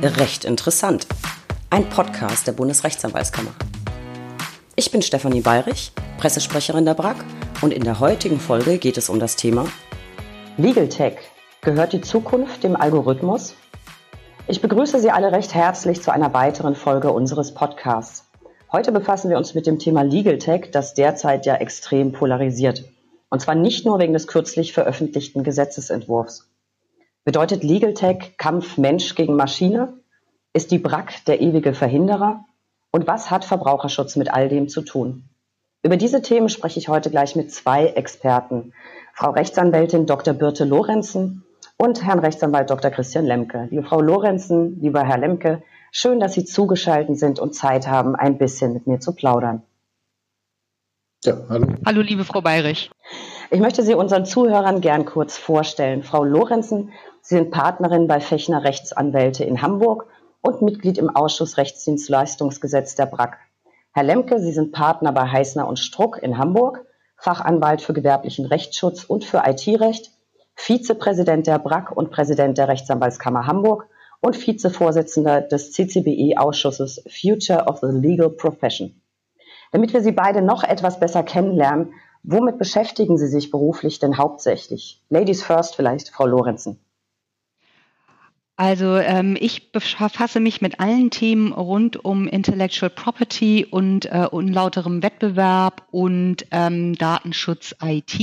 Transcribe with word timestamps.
Recht 0.00 0.44
interessant. 0.44 1.08
Ein 1.70 1.88
Podcast 1.88 2.46
der 2.46 2.52
Bundesrechtsanwaltskammer. 2.52 3.50
Ich 4.76 4.92
bin 4.92 5.02
Stefanie 5.02 5.40
Bayrich, 5.40 5.90
Pressesprecherin 6.18 6.84
der 6.84 6.94
BRAG 6.94 7.16
und 7.62 7.72
in 7.72 7.82
der 7.82 7.98
heutigen 7.98 8.38
Folge 8.38 8.78
geht 8.78 8.96
es 8.96 9.08
um 9.08 9.18
das 9.18 9.34
Thema 9.34 9.66
Legal 10.56 10.88
Tech. 10.88 11.16
Gehört 11.62 11.92
die 11.92 12.00
Zukunft 12.00 12.62
dem 12.62 12.76
Algorithmus? 12.76 13.56
Ich 14.46 14.60
begrüße 14.60 15.00
Sie 15.00 15.10
alle 15.10 15.32
recht 15.32 15.52
herzlich 15.52 16.00
zu 16.00 16.12
einer 16.12 16.32
weiteren 16.32 16.76
Folge 16.76 17.10
unseres 17.10 17.52
Podcasts. 17.52 18.24
Heute 18.70 18.92
befassen 18.92 19.30
wir 19.30 19.36
uns 19.36 19.54
mit 19.54 19.66
dem 19.66 19.80
Thema 19.80 20.02
Legal 20.02 20.38
Tech, 20.38 20.70
das 20.70 20.94
derzeit 20.94 21.44
ja 21.44 21.56
extrem 21.56 22.12
polarisiert. 22.12 22.84
Und 23.30 23.42
zwar 23.42 23.56
nicht 23.56 23.84
nur 23.84 23.98
wegen 23.98 24.12
des 24.12 24.28
kürzlich 24.28 24.72
veröffentlichten 24.72 25.42
Gesetzesentwurfs. 25.42 26.48
Bedeutet 27.28 27.62
Legal 27.62 27.92
Tech 27.92 28.38
Kampf 28.38 28.78
Mensch 28.78 29.14
gegen 29.14 29.36
Maschine? 29.36 29.92
Ist 30.54 30.70
die 30.70 30.78
BRAC 30.78 31.26
der 31.26 31.42
ewige 31.42 31.74
Verhinderer? 31.74 32.46
Und 32.90 33.06
was 33.06 33.30
hat 33.30 33.44
Verbraucherschutz 33.44 34.16
mit 34.16 34.32
all 34.32 34.48
dem 34.48 34.66
zu 34.66 34.80
tun? 34.80 35.28
Über 35.82 35.98
diese 35.98 36.22
Themen 36.22 36.48
spreche 36.48 36.78
ich 36.78 36.88
heute 36.88 37.10
gleich 37.10 37.36
mit 37.36 37.52
zwei 37.52 37.88
Experten. 37.88 38.72
Frau 39.12 39.32
Rechtsanwältin 39.32 40.06
Dr. 40.06 40.32
Birte 40.32 40.64
Lorenzen 40.64 41.44
und 41.76 42.02
Herrn 42.02 42.20
Rechtsanwalt 42.20 42.70
Dr. 42.70 42.90
Christian 42.90 43.26
Lemke. 43.26 43.68
Liebe 43.68 43.82
Frau 43.82 44.00
Lorenzen, 44.00 44.80
lieber 44.80 45.04
Herr 45.04 45.18
Lemke, 45.18 45.62
schön, 45.92 46.20
dass 46.20 46.32
Sie 46.32 46.46
zugeschaltet 46.46 47.18
sind 47.18 47.40
und 47.40 47.54
Zeit 47.54 47.88
haben, 47.88 48.16
ein 48.16 48.38
bisschen 48.38 48.72
mit 48.72 48.86
mir 48.86 49.00
zu 49.00 49.14
plaudern. 49.14 49.60
Ja, 51.24 51.36
hallo. 51.50 51.66
Hallo, 51.84 52.00
liebe 52.00 52.24
Frau 52.24 52.40
Bayrich. 52.40 52.90
Ich 53.50 53.60
möchte 53.60 53.82
Sie 53.82 53.94
unseren 53.94 54.26
Zuhörern 54.26 54.82
gern 54.82 55.06
kurz 55.06 55.38
vorstellen. 55.38 56.02
Frau 56.02 56.22
Lorenzen 56.22 56.92
Sie 57.22 57.36
sind 57.36 57.50
Partnerin 57.50 58.06
bei 58.06 58.20
Fechner 58.20 58.62
Rechtsanwälte 58.62 59.42
in 59.42 59.62
Hamburg 59.62 60.06
und 60.42 60.60
Mitglied 60.60 60.98
im 60.98 61.08
Ausschuss 61.08 61.56
Rechtsdienstleistungsgesetz 61.56 62.94
der 62.94 63.06
BRAC. 63.06 63.38
Herr 63.92 64.02
Lemke, 64.02 64.38
Sie 64.38 64.52
sind 64.52 64.72
Partner 64.72 65.12
bei 65.12 65.26
Heißner 65.26 65.66
und 65.66 65.78
Struck 65.78 66.22
in 66.22 66.36
Hamburg, 66.36 66.84
Fachanwalt 67.16 67.80
für 67.80 67.94
gewerblichen 67.94 68.44
Rechtsschutz 68.44 69.04
und 69.04 69.24
für 69.24 69.42
IT-Recht, 69.46 70.10
Vizepräsident 70.54 71.46
der 71.46 71.58
BRAC 71.58 71.90
und 71.96 72.10
Präsident 72.10 72.58
der 72.58 72.68
Rechtsanwaltskammer 72.68 73.46
Hamburg 73.46 73.86
und 74.20 74.46
Vizevorsitzender 74.46 75.40
des 75.40 75.72
CCBE-Ausschusses 75.72 77.02
Future 77.08 77.64
of 77.64 77.78
the 77.80 77.88
Legal 77.88 78.28
Profession. 78.28 79.00
Damit 79.72 79.94
wir 79.94 80.02
Sie 80.02 80.12
beide 80.12 80.42
noch 80.42 80.64
etwas 80.64 81.00
besser 81.00 81.22
kennenlernen, 81.22 81.94
womit 82.22 82.58
beschäftigen 82.58 83.18
Sie 83.18 83.28
sich 83.28 83.50
beruflich 83.50 83.98
denn 83.98 84.18
hauptsächlich? 84.18 85.02
Ladies 85.08 85.42
first 85.42 85.76
vielleicht, 85.76 86.10
Frau 86.10 86.26
Lorenzen. 86.26 86.78
Also 88.60 88.96
ähm, 88.96 89.36
ich 89.38 89.70
befasse 89.70 90.40
mich 90.40 90.60
mit 90.60 90.80
allen 90.80 91.10
Themen 91.10 91.52
rund 91.52 92.04
um 92.04 92.26
Intellectual 92.26 92.90
Property 92.90 93.64
und 93.64 94.06
äh, 94.06 94.26
unlauterem 94.28 95.00
Wettbewerb 95.00 95.86
und 95.92 96.44
ähm, 96.50 96.96
Datenschutz 96.96 97.76
IT. 97.80 98.18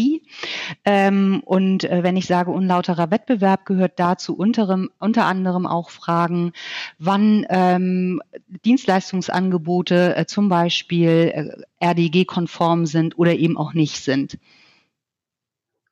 Ähm, 0.83 1.41
und 1.45 1.85
äh, 1.85 2.03
wenn 2.03 2.17
ich 2.17 2.25
sage 2.25 2.51
unlauterer 2.51 3.11
Wettbewerb, 3.11 3.65
gehört 3.65 3.93
dazu 3.95 4.35
unterem, 4.35 4.89
unter 4.99 5.23
anderem 5.23 5.65
auch 5.65 5.89
Fragen, 5.89 6.51
wann 6.99 7.45
ähm, 7.47 8.21
Dienstleistungsangebote 8.65 10.17
äh, 10.17 10.25
zum 10.25 10.49
Beispiel 10.49 11.31
äh, 11.79 11.85
RDG-konform 11.85 12.87
sind 12.87 13.17
oder 13.17 13.35
eben 13.35 13.55
auch 13.55 13.73
nicht 13.73 14.03
sind. 14.03 14.37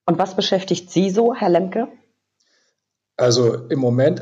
Und 0.05 0.17
was 0.17 0.35
beschäftigt 0.35 0.91
Sie 0.91 1.11
so, 1.11 1.33
Herr 1.33 1.47
Lemke? 1.47 1.87
Also 3.17 3.55
im 3.69 3.79
Moment 3.79 4.21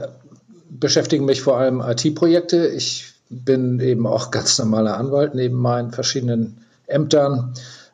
beschäftigen 0.70 1.26
mich 1.26 1.42
vor 1.42 1.58
allem 1.58 1.82
IT-Projekte. 1.82 2.68
Ich 2.68 3.14
bin 3.30 3.80
eben 3.80 4.08
auch 4.08 4.32
ganz 4.32 4.58
normaler 4.60 4.98
Anwalt 4.98 5.36
neben 5.36 5.56
meinen 5.56 5.92
verschiedenen 5.92 6.66
Ämtern. 6.88 7.54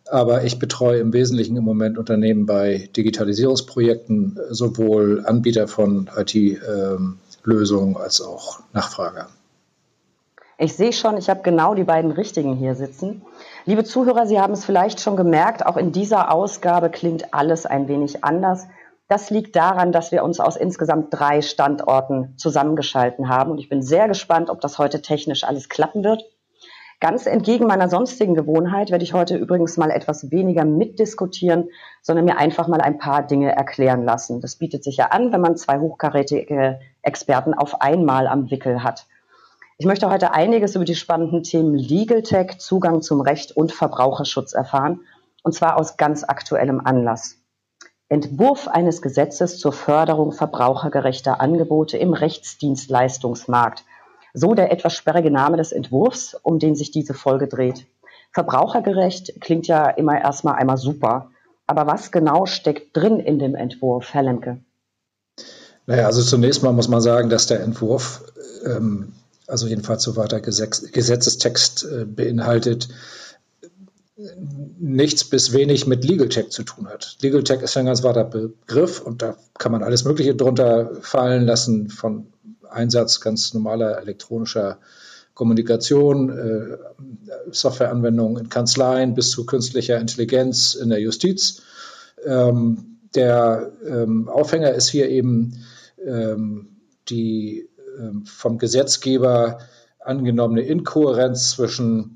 Aber 0.09 0.45
ich 0.45 0.57
betreue 0.57 0.99
im 0.99 1.11
Wesentlichen 1.11 1.57
im 1.57 1.65
Moment 1.65 1.97
Unternehmen 1.97 2.45
bei 2.45 2.89
Digitalisierungsprojekten, 2.95 4.39
sowohl 4.49 5.25
Anbieter 5.25 5.67
von 5.67 6.09
IT-Lösungen 6.15 7.95
ähm, 7.95 8.01
als 8.01 8.21
auch 8.21 8.61
Nachfrager. 8.71 9.27
Ich 10.57 10.75
sehe 10.75 10.93
schon, 10.93 11.17
ich 11.17 11.29
habe 11.29 11.41
genau 11.43 11.75
die 11.75 11.83
beiden 11.83 12.11
Richtigen 12.11 12.55
hier 12.55 12.73
sitzen. 12.73 13.21
Liebe 13.65 13.83
Zuhörer, 13.83 14.25
Sie 14.25 14.39
haben 14.39 14.53
es 14.53 14.65
vielleicht 14.65 15.01
schon 15.01 15.15
gemerkt, 15.15 15.65
auch 15.65 15.77
in 15.77 15.91
dieser 15.91 16.31
Ausgabe 16.31 16.89
klingt 16.89 17.33
alles 17.33 17.65
ein 17.65 17.87
wenig 17.87 18.23
anders. 18.23 18.65
Das 19.07 19.29
liegt 19.29 19.55
daran, 19.55 19.93
dass 19.93 20.11
wir 20.11 20.23
uns 20.23 20.39
aus 20.39 20.57
insgesamt 20.57 21.07
drei 21.11 21.41
Standorten 21.41 22.33
zusammengeschalten 22.37 23.29
haben. 23.29 23.51
Und 23.51 23.57
ich 23.57 23.69
bin 23.69 23.81
sehr 23.81 24.07
gespannt, 24.07 24.49
ob 24.49 24.59
das 24.59 24.77
heute 24.77 25.01
technisch 25.01 25.45
alles 25.45 25.69
klappen 25.69 26.03
wird. 26.03 26.25
Ganz 26.99 27.27
entgegen 27.27 27.67
meiner 27.67 27.89
sonstigen 27.89 28.33
Gewohnheit 28.33 28.89
werde 28.89 29.03
ich 29.03 29.13
heute 29.13 29.37
übrigens 29.37 29.77
mal 29.77 29.91
etwas 29.91 30.31
weniger 30.31 30.65
mitdiskutieren, 30.65 31.69
sondern 32.01 32.25
mir 32.25 32.37
einfach 32.37 32.67
mal 32.67 32.81
ein 32.81 32.97
paar 32.97 33.25
Dinge 33.25 33.55
erklären 33.55 34.03
lassen. 34.03 34.41
Das 34.41 34.55
bietet 34.55 34.83
sich 34.83 34.97
ja 34.97 35.05
an, 35.07 35.31
wenn 35.31 35.39
man 35.39 35.55
zwei 35.55 35.79
hochkarätige 35.79 36.79
Experten 37.03 37.53
auf 37.53 37.81
einmal 37.81 38.27
am 38.27 38.49
Wickel 38.49 38.83
hat. 38.83 39.05
Ich 39.77 39.85
möchte 39.85 40.09
heute 40.09 40.33
einiges 40.33 40.75
über 40.75 40.85
die 40.85 40.95
spannenden 40.95 41.43
Themen 41.43 41.75
Legal 41.75 42.23
Tech, 42.23 42.57
Zugang 42.57 43.03
zum 43.03 43.21
Recht 43.21 43.51
und 43.51 43.71
Verbraucherschutz 43.71 44.53
erfahren, 44.53 45.01
und 45.43 45.53
zwar 45.53 45.77
aus 45.77 45.97
ganz 45.97 46.23
aktuellem 46.23 46.81
Anlass. 46.83 47.37
Entwurf 48.09 48.67
eines 48.69 49.01
Gesetzes 49.01 49.59
zur 49.59 49.73
Förderung 49.73 50.31
verbrauchergerechter 50.31 51.41
Angebote 51.41 51.97
im 51.97 52.13
Rechtsdienstleistungsmarkt. 52.13 53.83
So 54.33 54.53
der 54.53 54.71
etwas 54.71 54.93
sperrige 54.93 55.31
Name 55.31 55.57
des 55.57 55.71
Entwurfs, 55.71 56.33
um 56.41 56.59
den 56.59 56.75
sich 56.75 56.91
diese 56.91 57.13
Folge 57.13 57.47
dreht. 57.47 57.85
Verbrauchergerecht 58.31 59.41
klingt 59.41 59.67
ja 59.67 59.89
immer 59.89 60.19
erstmal 60.19 60.55
einmal 60.55 60.77
super. 60.77 61.31
Aber 61.65 61.85
was 61.85 62.11
genau 62.11 62.45
steckt 62.45 62.95
drin 62.95 63.19
in 63.19 63.39
dem 63.39 63.55
Entwurf, 63.55 64.13
Herr 64.13 64.23
Lemke? 64.23 64.59
Naja, 65.85 66.05
also 66.05 66.21
zunächst 66.21 66.63
mal 66.63 66.71
muss 66.71 66.87
man 66.87 67.01
sagen, 67.01 67.29
dass 67.29 67.47
der 67.47 67.61
Entwurf, 67.61 68.23
ähm, 68.65 69.13
also 69.47 69.67
jedenfalls 69.67 70.03
soweit 70.03 70.31
der 70.31 70.39
Gesetzestext 70.39 71.83
äh, 71.85 72.05
beinhaltet, 72.05 72.87
nichts 74.79 75.23
bis 75.23 75.53
wenig 75.53 75.85
mit 75.85 76.03
Legal 76.03 76.29
Tech 76.29 76.49
zu 76.49 76.63
tun 76.63 76.87
hat. 76.87 77.17
Legal 77.21 77.43
Tech 77.43 77.61
ist 77.61 77.77
ein 77.77 77.85
ganz 77.85 78.03
weiter 78.03 78.23
Begriff 78.23 79.01
und 79.01 79.21
da 79.21 79.37
kann 79.57 79.71
man 79.71 79.83
alles 79.83 80.05
Mögliche 80.05 80.35
drunter 80.35 80.91
fallen 81.01 81.45
lassen, 81.45 81.89
von 81.89 82.27
Einsatz 82.69 83.21
ganz 83.21 83.53
normaler 83.53 83.99
elektronischer 83.99 84.79
Kommunikation, 85.33 86.29
äh, 86.29 86.77
Softwareanwendungen 87.51 88.45
in 88.45 88.49
Kanzleien 88.49 89.13
bis 89.13 89.29
zu 89.29 89.45
künstlicher 89.45 89.99
Intelligenz 89.99 90.73
in 90.73 90.89
der 90.89 90.99
Justiz. 90.99 91.61
Ähm, 92.25 92.97
der 93.13 93.71
ähm, 93.85 94.29
Aufhänger 94.29 94.73
ist 94.73 94.89
hier 94.89 95.09
eben 95.09 95.63
ähm, 96.03 96.77
die 97.07 97.69
ähm, 97.99 98.25
vom 98.25 98.57
Gesetzgeber 98.57 99.59
angenommene 99.99 100.61
Inkohärenz 100.61 101.51
zwischen 101.51 102.15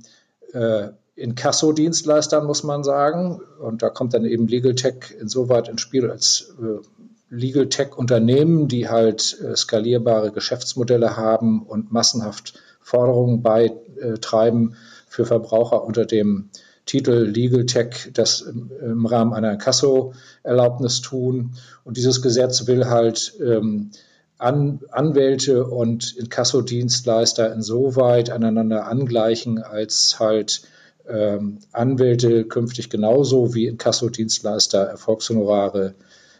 äh, 0.53 0.89
Inkasso-Dienstleistern, 1.21 2.45
muss 2.45 2.63
man 2.63 2.83
sagen. 2.83 3.41
Und 3.59 3.81
da 3.81 3.89
kommt 3.89 4.13
dann 4.13 4.25
eben 4.25 4.47
Legal 4.47 4.75
Tech 4.75 5.15
insoweit 5.19 5.69
ins 5.69 5.81
Spiel 5.81 6.09
als 6.09 6.55
äh, 6.61 6.85
Legal 7.29 7.69
Tech-Unternehmen, 7.69 8.67
die 8.67 8.89
halt 8.89 9.37
äh, 9.41 9.55
skalierbare 9.55 10.31
Geschäftsmodelle 10.31 11.15
haben 11.15 11.63
und 11.63 11.91
massenhaft 11.91 12.59
Forderungen 12.81 13.41
beitreiben 13.41 14.75
für 15.07 15.25
Verbraucher 15.25 15.83
unter 15.83 16.05
dem 16.05 16.49
Titel 16.85 17.11
Legal 17.11 17.65
Tech 17.65 18.09
das 18.13 18.41
im, 18.41 19.05
Rahmen 19.05 19.33
einer 19.33 19.53
Inkasso-Erlaubnis 19.53 21.01
tun. 21.01 21.51
Und 21.85 21.97
dieses 21.97 22.21
Gesetz 22.21 22.67
will 22.67 22.87
halt 22.87 23.33
ähm, 23.39 23.91
an, 24.37 24.81
Anwälte 24.89 25.65
und 25.65 26.17
Inkasso-Dienstleister 26.17 27.53
insoweit 27.53 28.29
aneinander 28.31 28.87
angleichen, 28.87 29.61
als 29.61 30.19
halt 30.19 30.63
ähm, 31.07 31.59
Anwälte 31.71 32.45
künftig 32.45 32.89
genauso 32.89 33.53
wie 33.53 33.67
Inkasso-Dienstleister 33.67 34.79
Erfolgshonorare 34.79 35.95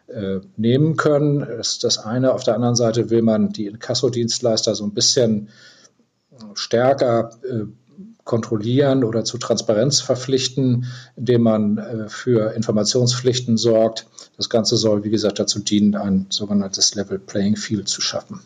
äh, 0.07 0.39
nehmen 0.57 0.97
können. 0.97 1.39
Das 1.39 1.73
ist 1.73 1.83
das 1.83 1.97
eine. 1.97 2.33
Auf 2.33 2.43
der 2.43 2.55
anderen 2.55 2.75
Seite 2.75 3.09
will 3.09 3.21
man 3.21 3.49
die 3.49 3.67
Inkasso-Dienstleister 3.67 4.75
so 4.75 4.83
ein 4.83 4.93
bisschen 4.93 5.49
stärker 6.55 7.31
äh, 7.43 7.65
kontrollieren 8.23 9.03
oder 9.03 9.23
zu 9.23 9.37
Transparenz 9.37 9.99
verpflichten, 9.99 10.85
indem 11.15 11.41
man 11.41 11.77
äh, 11.77 12.09
für 12.09 12.53
Informationspflichten 12.53 13.57
sorgt. 13.57 14.07
Das 14.37 14.49
Ganze 14.49 14.77
soll, 14.77 15.03
wie 15.03 15.09
gesagt, 15.09 15.39
dazu 15.39 15.59
dienen, 15.59 15.95
ein 15.95 16.27
sogenanntes 16.29 16.95
Level 16.95 17.19
Playing 17.19 17.55
Field 17.55 17.89
zu 17.89 18.01
schaffen. 18.01 18.41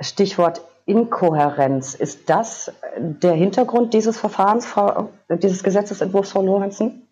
Stichwort 0.00 0.62
Inkohärenz. 0.86 1.94
Ist 1.94 2.28
das 2.28 2.72
der 2.96 3.34
Hintergrund 3.34 3.94
dieses 3.94 4.18
Verfahrens, 4.18 4.66
Frau, 4.66 5.10
dieses 5.30 5.62
Gesetzesentwurfs, 5.62 6.32
Frau 6.32 6.42
Lorenzen? 6.42 7.08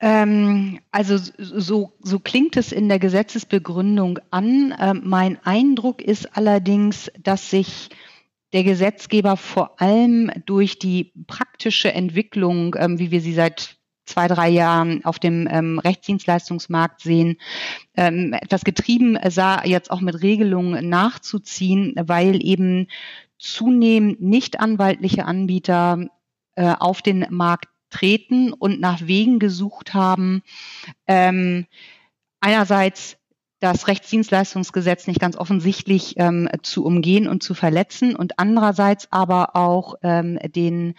Ähm, 0.00 0.78
also 0.92 1.16
so, 1.38 1.92
so 2.00 2.18
klingt 2.20 2.56
es 2.56 2.70
in 2.72 2.88
der 2.88 2.98
Gesetzesbegründung 2.98 4.20
an. 4.30 4.74
Ähm, 4.78 5.02
mein 5.04 5.38
Eindruck 5.44 6.02
ist 6.02 6.36
allerdings, 6.36 7.10
dass 7.18 7.50
sich 7.50 7.90
der 8.52 8.64
Gesetzgeber 8.64 9.36
vor 9.36 9.80
allem 9.80 10.30
durch 10.46 10.78
die 10.78 11.12
praktische 11.26 11.92
Entwicklung, 11.92 12.76
ähm, 12.78 12.98
wie 12.98 13.10
wir 13.10 13.20
sie 13.20 13.34
seit 13.34 13.77
zwei, 14.08 14.28
drei 14.28 14.48
Jahren 14.48 15.04
auf 15.04 15.18
dem 15.18 15.48
ähm, 15.50 15.78
Rechtsdienstleistungsmarkt 15.78 17.00
sehen, 17.00 17.36
ähm, 17.96 18.32
etwas 18.32 18.64
getrieben 18.64 19.18
sah, 19.28 19.64
jetzt 19.64 19.90
auch 19.90 20.00
mit 20.00 20.22
Regelungen 20.22 20.88
nachzuziehen, 20.88 21.94
weil 21.96 22.44
eben 22.44 22.88
zunehmend 23.38 24.20
nicht 24.20 24.60
anwaltliche 24.60 25.24
Anbieter 25.24 26.06
äh, 26.56 26.74
auf 26.78 27.02
den 27.02 27.26
Markt 27.30 27.68
treten 27.90 28.52
und 28.52 28.80
nach 28.80 29.06
Wegen 29.06 29.38
gesucht 29.38 29.94
haben, 29.94 30.42
ähm, 31.06 31.66
einerseits 32.40 33.16
das 33.60 33.88
Rechtsdienstleistungsgesetz 33.88 35.06
nicht 35.06 35.20
ganz 35.20 35.36
offensichtlich 35.36 36.14
ähm, 36.16 36.48
zu 36.62 36.84
umgehen 36.84 37.26
und 37.26 37.42
zu 37.42 37.54
verletzen 37.54 38.14
und 38.14 38.38
andererseits 38.38 39.08
aber 39.10 39.56
auch 39.56 39.94
ähm, 40.02 40.38
den 40.54 40.94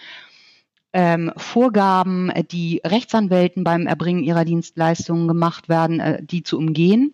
ähm, 0.92 1.32
Vorgaben, 1.38 2.32
die 2.52 2.82
Rechtsanwälten 2.84 3.64
beim 3.64 3.86
Erbringen 3.86 4.24
ihrer 4.24 4.46
Dienstleistungen 4.46 5.28
gemacht 5.28 5.70
werden, 5.70 6.00
äh, 6.00 6.24
die 6.24 6.44
zu 6.44 6.58
umgehen 6.58 7.14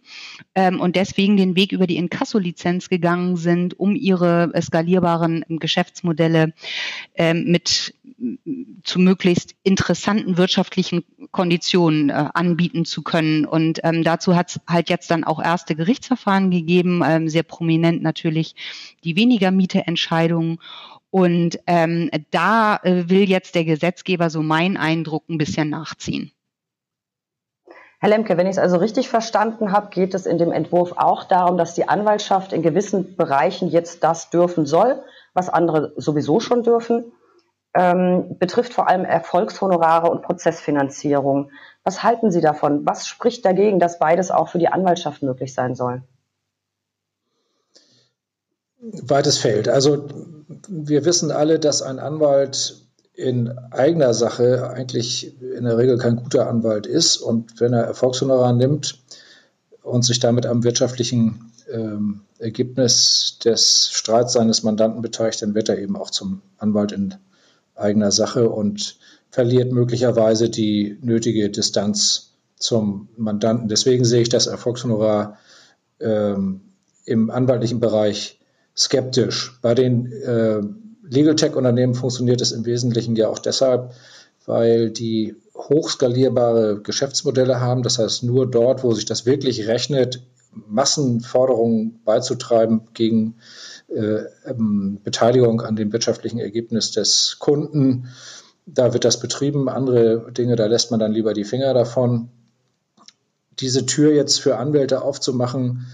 ähm, 0.55 0.79
und 0.79 0.95
deswegen 0.95 1.35
den 1.35 1.55
Weg 1.55 1.71
über 1.71 1.87
die 1.87 1.97
Inkasso-Lizenz 1.97 2.89
gegangen 2.89 3.35
sind, 3.35 3.77
um 3.79 3.95
ihre 3.95 4.51
skalierbaren 4.61 5.43
Geschäftsmodelle 5.49 6.53
ähm, 7.15 7.45
mit 7.45 7.93
zu 8.83 8.99
möglichst 8.99 9.55
interessanten 9.63 10.37
wirtschaftlichen 10.37 11.03
Konditionen 11.31 12.09
äh, 12.09 12.29
anbieten 12.33 12.85
zu 12.85 13.01
können. 13.01 13.45
Und 13.45 13.81
ähm, 13.83 14.03
dazu 14.03 14.35
hat 14.35 14.51
es 14.51 14.61
halt 14.67 14.89
jetzt 14.89 15.11
dann 15.11 15.25
auch 15.25 15.41
erste 15.41 15.75
Gerichtsverfahren 15.75 16.49
gegeben, 16.49 17.01
ähm, 17.05 17.27
sehr 17.27 17.43
prominent 17.43 18.01
natürlich 18.01 18.55
die 19.03 19.15
weniger 19.17 19.51
Miete-Entscheidungen. 19.51 20.59
Und 21.15 21.59
ähm, 21.65 22.09
da 22.31 22.75
äh, 22.83 23.07
will 23.07 23.29
jetzt 23.29 23.55
der 23.55 23.63
Gesetzgeber, 23.63 24.29
so 24.29 24.41
mein 24.41 24.75
Eindruck, 24.75 25.29
ein 25.29 25.37
bisschen 25.37 25.69
nachziehen. 25.69 26.33
Herr 28.01 28.09
Lemke, 28.09 28.35
wenn 28.35 28.47
ich 28.47 28.57
es 28.57 28.59
also 28.59 28.75
richtig 28.75 29.07
verstanden 29.07 29.71
habe, 29.71 29.91
geht 29.91 30.13
es 30.13 30.25
in 30.25 30.37
dem 30.37 30.51
Entwurf 30.51 30.91
auch 30.97 31.23
darum, 31.23 31.57
dass 31.57 31.73
die 31.73 31.87
Anwaltschaft 31.87 32.51
in 32.51 32.61
gewissen 32.61 33.15
Bereichen 33.15 33.69
jetzt 33.69 34.03
das 34.03 34.29
dürfen 34.29 34.65
soll, 34.65 35.01
was 35.33 35.47
andere 35.47 35.93
sowieso 35.95 36.41
schon 36.41 36.63
dürfen 36.63 37.05
ähm, 37.75 38.37
betrifft 38.37 38.73
vor 38.73 38.87
allem 38.89 39.05
Erfolgshonorare 39.05 40.09
und 40.09 40.21
Prozessfinanzierung. 40.21 41.51
Was 41.83 42.03
halten 42.03 42.31
Sie 42.31 42.41
davon? 42.41 42.85
Was 42.85 43.07
spricht 43.07 43.45
dagegen, 43.45 43.79
dass 43.79 43.99
beides 43.99 44.31
auch 44.31 44.49
für 44.49 44.59
die 44.59 44.69
Anwaltschaft 44.69 45.21
möglich 45.21 45.53
sein 45.53 45.75
soll? 45.75 46.01
Weites 48.79 49.37
Feld. 49.37 49.67
Also 49.67 50.07
wir 50.67 51.05
wissen 51.05 51.31
alle, 51.31 51.59
dass 51.59 51.81
ein 51.81 51.99
Anwalt 51.99 52.77
in 53.13 53.57
eigener 53.71 54.13
Sache 54.13 54.69
eigentlich 54.69 55.41
in 55.41 55.63
der 55.63 55.77
Regel 55.77 55.97
kein 55.97 56.17
guter 56.17 56.49
Anwalt 56.49 56.85
ist. 56.85 57.17
Und 57.17 57.59
wenn 57.59 57.73
er 57.73 57.83
Erfolgshonorar 57.83 58.53
nimmt 58.53 58.99
und 59.81 60.03
sich 60.03 60.19
damit 60.19 60.45
am 60.45 60.63
wirtschaftlichen 60.63 61.51
ähm, 61.71 62.21
Ergebnis 62.37 63.39
des 63.43 63.89
Streits 63.91 64.33
seines 64.33 64.63
Mandanten 64.63 65.01
beteiligt, 65.01 65.41
dann 65.41 65.55
wird 65.55 65.69
er 65.69 65.79
eben 65.79 65.95
auch 65.95 66.09
zum 66.09 66.41
Anwalt 66.57 66.91
in 66.91 67.15
eigener 67.75 68.11
Sache 68.11 68.49
und 68.49 68.97
verliert 69.29 69.71
möglicherweise 69.71 70.49
die 70.49 70.97
nötige 71.01 71.49
Distanz 71.49 72.33
zum 72.57 73.09
Mandanten. 73.17 73.67
Deswegen 73.67 74.05
sehe 74.05 74.21
ich 74.21 74.29
das 74.29 74.47
Erfolgshonorar 74.47 75.37
ähm, 75.99 76.61
im 77.05 77.29
anwaltlichen 77.29 77.79
Bereich 77.79 78.39
skeptisch. 78.75 79.57
Bei 79.61 79.73
den 79.73 80.11
äh, 80.11 80.61
Legal 81.07 81.35
Tech-Unternehmen 81.35 81.95
funktioniert 81.95 82.41
es 82.41 82.51
im 82.51 82.65
Wesentlichen 82.65 83.15
ja 83.15 83.29
auch 83.29 83.39
deshalb, 83.39 83.93
weil 84.45 84.91
die 84.91 85.35
hochskalierbare 85.55 86.81
Geschäftsmodelle 86.81 87.59
haben. 87.59 87.83
Das 87.83 87.99
heißt, 87.99 88.23
nur 88.23 88.49
dort, 88.49 88.83
wo 88.83 88.93
sich 88.93 89.05
das 89.05 89.25
wirklich 89.25 89.67
rechnet, 89.67 90.21
Massenforderungen 90.67 91.99
beizutreiben 92.05 92.81
gegen 92.93 93.35
äh, 93.87 94.23
ähm, 94.45 94.99
Beteiligung 95.03 95.61
an 95.61 95.75
dem 95.75 95.91
wirtschaftlichen 95.91 96.39
Ergebnis 96.39 96.91
des 96.91 97.37
Kunden. 97.39 98.07
Da 98.65 98.93
wird 98.93 99.05
das 99.05 99.19
betrieben. 99.19 99.69
Andere 99.69 100.31
Dinge, 100.31 100.55
da 100.55 100.65
lässt 100.65 100.91
man 100.91 100.99
dann 100.99 101.11
lieber 101.11 101.33
die 101.33 101.43
Finger 101.43 101.73
davon. 101.73 102.29
Diese 103.59 103.85
Tür 103.85 104.13
jetzt 104.13 104.41
für 104.41 104.57
Anwälte 104.57 105.01
aufzumachen, 105.01 105.85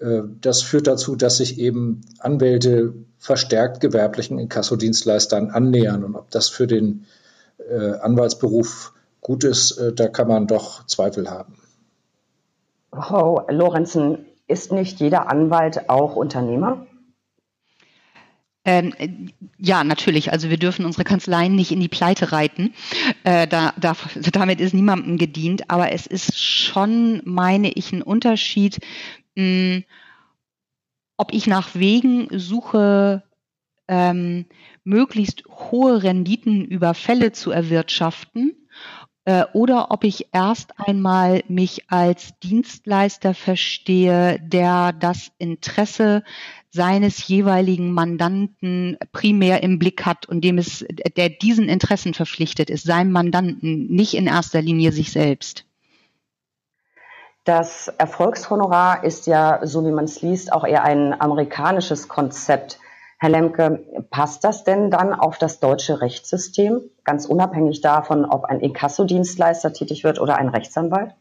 das 0.00 0.62
führt 0.62 0.86
dazu, 0.86 1.16
dass 1.16 1.38
sich 1.38 1.58
eben 1.58 2.02
Anwälte 2.20 2.94
verstärkt 3.18 3.80
gewerblichen 3.80 4.38
Inkassodienstleistern 4.38 5.50
annähern. 5.50 6.04
Und 6.04 6.14
ob 6.14 6.30
das 6.30 6.48
für 6.48 6.68
den 6.68 7.06
äh, 7.58 7.94
Anwaltsberuf 7.98 8.92
gut 9.20 9.42
ist, 9.42 9.82
da 9.96 10.06
kann 10.06 10.28
man 10.28 10.46
doch 10.46 10.86
Zweifel 10.86 11.28
haben. 11.28 11.56
Frau 12.92 13.44
Lorenzen, 13.50 14.26
ist 14.48 14.72
nicht 14.72 14.98
jeder 15.00 15.30
Anwalt 15.30 15.88
auch 15.90 16.16
Unternehmer? 16.16 16.86
Ähm, 18.64 19.30
ja, 19.58 19.84
natürlich. 19.84 20.32
Also 20.32 20.50
wir 20.50 20.56
dürfen 20.56 20.84
unsere 20.84 21.04
Kanzleien 21.04 21.54
nicht 21.54 21.70
in 21.70 21.80
die 21.80 21.88
Pleite 21.88 22.32
reiten. 22.32 22.74
Äh, 23.24 23.46
da, 23.46 23.72
da, 23.78 23.94
damit 24.32 24.60
ist 24.60 24.74
niemandem 24.74 25.16
gedient. 25.16 25.70
Aber 25.70 25.92
es 25.92 26.06
ist 26.06 26.38
schon, 26.38 27.22
meine 27.24 27.70
ich, 27.70 27.92
ein 27.92 28.02
Unterschied, 28.02 28.78
mh, 29.38 29.74
hm, 29.74 29.84
ob 31.16 31.32
ich 31.32 31.46
nach 31.46 31.74
Wegen 31.74 32.28
suche, 32.38 33.24
ähm, 33.88 34.46
möglichst 34.84 35.44
hohe 35.46 36.02
Renditen 36.02 36.64
über 36.64 36.94
Fälle 36.94 37.32
zu 37.32 37.50
erwirtschaften 37.50 38.68
äh, 39.24 39.44
oder 39.52 39.90
ob 39.90 40.04
ich 40.04 40.28
erst 40.32 40.78
einmal 40.78 41.42
mich 41.48 41.90
als 41.90 42.38
Dienstleister 42.42 43.34
verstehe, 43.34 44.40
der 44.40 44.92
das 44.92 45.30
Interesse 45.38 46.22
seines 46.70 47.26
jeweiligen 47.26 47.92
Mandanten 47.92 48.96
primär 49.12 49.62
im 49.62 49.78
Blick 49.78 50.06
hat 50.06 50.26
und 50.26 50.42
dem 50.44 50.58
es, 50.58 50.84
der 51.16 51.30
diesen 51.30 51.68
Interessen 51.68 52.14
verpflichtet 52.14 52.70
ist, 52.70 52.84
seinem 52.84 53.10
Mandanten, 53.10 53.86
nicht 53.88 54.14
in 54.14 54.26
erster 54.26 54.62
Linie 54.62 54.92
sich 54.92 55.10
selbst. 55.10 55.67
Das 57.48 57.90
Erfolgshonorar 57.96 59.04
ist 59.04 59.26
ja, 59.26 59.60
so 59.62 59.82
wie 59.86 59.90
man 59.90 60.04
es 60.04 60.20
liest, 60.20 60.52
auch 60.52 60.66
eher 60.66 60.84
ein 60.84 61.18
amerikanisches 61.18 62.06
Konzept. 62.06 62.78
Herr 63.18 63.30
Lemke, 63.30 63.86
passt 64.10 64.44
das 64.44 64.64
denn 64.64 64.90
dann 64.90 65.14
auf 65.14 65.38
das 65.38 65.58
deutsche 65.58 66.02
Rechtssystem, 66.02 66.82
ganz 67.04 67.24
unabhängig 67.24 67.80
davon, 67.80 68.26
ob 68.26 68.44
ein 68.44 68.60
Inkassodienstleister 68.60 69.72
tätig 69.72 70.04
wird 70.04 70.20
oder 70.20 70.36
ein 70.36 70.50
Rechtsanwalt? 70.50 71.14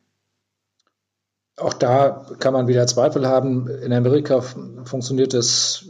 Auch 1.55 1.73
da 1.73 2.25
kann 2.39 2.51
man 2.51 2.67
wieder 2.67 2.85
Zweifel 2.87 3.25
haben. 3.25 3.69
In 3.69 3.93
Amerika 3.93 4.41
funktioniert 4.83 5.33
es 5.33 5.87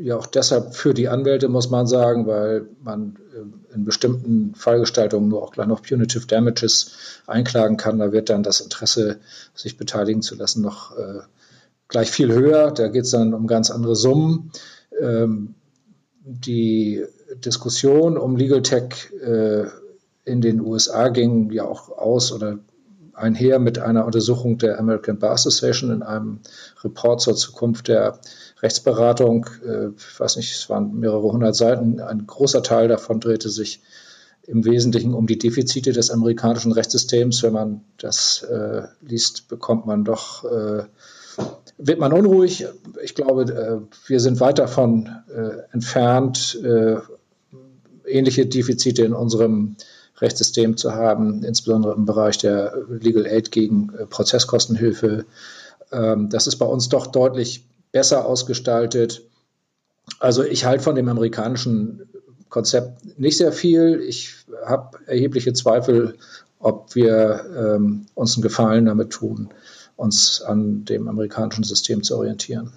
ja 0.00 0.16
auch 0.16 0.26
deshalb 0.26 0.74
für 0.74 0.94
die 0.94 1.08
Anwälte, 1.08 1.48
muss 1.48 1.70
man 1.70 1.86
sagen, 1.86 2.26
weil 2.26 2.66
man 2.82 3.16
äh, 3.34 3.74
in 3.74 3.84
bestimmten 3.84 4.54
Fallgestaltungen 4.54 5.28
nur 5.28 5.42
auch 5.42 5.52
gleich 5.52 5.66
noch 5.66 5.82
Punitive 5.82 6.26
Damages 6.26 7.22
einklagen 7.26 7.76
kann. 7.76 7.98
Da 7.98 8.12
wird 8.12 8.30
dann 8.30 8.42
das 8.42 8.60
Interesse, 8.60 9.18
sich 9.54 9.76
beteiligen 9.76 10.22
zu 10.22 10.34
lassen, 10.34 10.62
noch 10.62 10.96
äh, 10.96 11.20
gleich 11.88 12.10
viel 12.10 12.32
höher. 12.32 12.70
Da 12.70 12.88
geht 12.88 13.04
es 13.04 13.10
dann 13.10 13.34
um 13.34 13.46
ganz 13.46 13.70
andere 13.70 13.96
Summen. 13.96 14.52
Ähm, 15.00 15.54
die 16.24 17.04
Diskussion 17.44 18.16
um 18.16 18.36
Legal 18.36 18.62
Tech 18.62 19.12
äh, 19.22 19.64
in 20.24 20.40
den 20.40 20.60
USA 20.60 21.08
ging 21.08 21.50
ja 21.50 21.64
auch 21.64 21.88
aus 21.90 22.32
oder 22.32 22.58
einher 23.14 23.58
mit 23.58 23.78
einer 23.78 24.04
Untersuchung 24.04 24.58
der 24.58 24.78
American 24.78 25.18
Bar 25.18 25.32
Association 25.32 25.90
in 25.90 26.02
einem 26.02 26.40
Report 26.84 27.20
zur 27.20 27.34
Zukunft 27.34 27.88
der 27.88 28.18
Rechtsberatung. 28.62 29.46
Äh, 29.66 29.88
ich 29.96 30.20
weiß 30.20 30.36
nicht, 30.36 30.54
es 30.54 30.68
waren 30.70 30.98
mehrere 30.98 31.32
hundert 31.32 31.56
Seiten. 31.56 32.00
Ein 32.00 32.26
großer 32.26 32.62
Teil 32.62 32.88
davon 32.88 33.20
drehte 33.20 33.50
sich 33.50 33.80
im 34.46 34.64
Wesentlichen 34.64 35.14
um 35.14 35.26
die 35.26 35.38
Defizite 35.38 35.92
des 35.92 36.10
amerikanischen 36.10 36.72
Rechtssystems. 36.72 37.42
Wenn 37.42 37.52
man 37.52 37.80
das 37.98 38.42
äh, 38.42 38.82
liest, 39.02 39.48
bekommt 39.48 39.86
man 39.86 40.04
doch 40.04 40.44
äh, 40.44 40.84
wird 41.78 42.00
man 42.00 42.12
unruhig. 42.12 42.66
Ich 43.02 43.14
glaube, 43.14 43.42
äh, 43.42 44.08
wir 44.08 44.20
sind 44.20 44.40
weit 44.40 44.58
davon 44.58 45.08
äh, 45.32 45.72
entfernt, 45.72 46.58
äh, 46.62 46.96
ähnliche 48.06 48.46
Defizite 48.46 49.04
in 49.04 49.12
unserem 49.12 49.76
Rechtssystem 50.16 50.76
zu 50.76 50.94
haben, 50.94 51.44
insbesondere 51.44 51.94
im 51.94 52.04
Bereich 52.04 52.38
der 52.38 52.74
Legal 52.88 53.26
Aid 53.26 53.52
gegen 53.52 53.92
Prozesskostenhilfe. 54.10 55.26
Ähm, 55.92 56.28
das 56.28 56.48
ist 56.48 56.56
bei 56.56 56.66
uns 56.66 56.88
doch 56.88 57.06
deutlich 57.06 57.64
besser 57.92 58.26
ausgestaltet. 58.26 59.22
Also 60.20 60.42
ich 60.42 60.64
halte 60.64 60.84
von 60.84 60.94
dem 60.94 61.08
amerikanischen 61.08 62.08
Konzept 62.48 63.18
nicht 63.18 63.36
sehr 63.36 63.52
viel. 63.52 64.00
Ich 64.00 64.34
habe 64.64 64.98
erhebliche 65.06 65.52
Zweifel, 65.52 66.16
ob 66.58 66.94
wir 66.94 67.44
ähm, 67.56 68.06
uns 68.14 68.36
einen 68.36 68.42
Gefallen 68.42 68.86
damit 68.86 69.10
tun, 69.10 69.50
uns 69.96 70.42
an 70.42 70.84
dem 70.84 71.08
amerikanischen 71.08 71.64
System 71.64 72.02
zu 72.02 72.16
orientieren. 72.16 72.72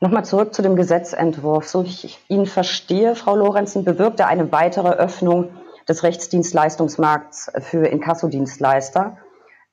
Nochmal 0.00 0.24
zurück 0.24 0.54
zu 0.54 0.62
dem 0.62 0.76
Gesetzentwurf. 0.76 1.68
So 1.68 1.84
wie 1.84 1.90
ich 1.90 2.18
ihn 2.28 2.46
verstehe, 2.46 3.14
Frau 3.14 3.36
Lorenzen, 3.36 3.84
bewirkt 3.84 4.18
er 4.20 4.28
eine 4.28 4.50
weitere 4.50 4.88
Öffnung 4.88 5.50
des 5.88 6.02
Rechtsdienstleistungsmarkts 6.02 7.52
für 7.60 7.86
Inkassodienstleister, 7.86 9.18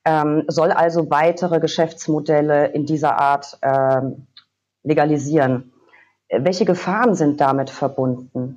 ähm, 0.08 0.44
soll 0.48 0.72
also 0.72 1.10
weitere 1.10 1.60
Geschäftsmodelle 1.60 2.68
in 2.68 2.86
dieser 2.86 3.18
Art 3.18 3.58
ähm, 3.60 4.26
legalisieren. 4.82 5.72
Welche 6.30 6.64
Gefahren 6.64 7.14
sind 7.14 7.42
damit 7.42 7.68
verbunden? 7.68 8.56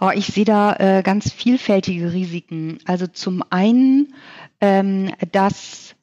Oh, 0.00 0.10
ich 0.14 0.28
sehe 0.28 0.44
da 0.44 0.76
äh, 0.76 1.02
ganz 1.02 1.32
vielfältige 1.32 2.12
Risiken. 2.12 2.78
Also 2.84 3.08
zum 3.08 3.42
einen, 3.50 4.14
ähm, 4.60 5.12
dass 5.32 5.96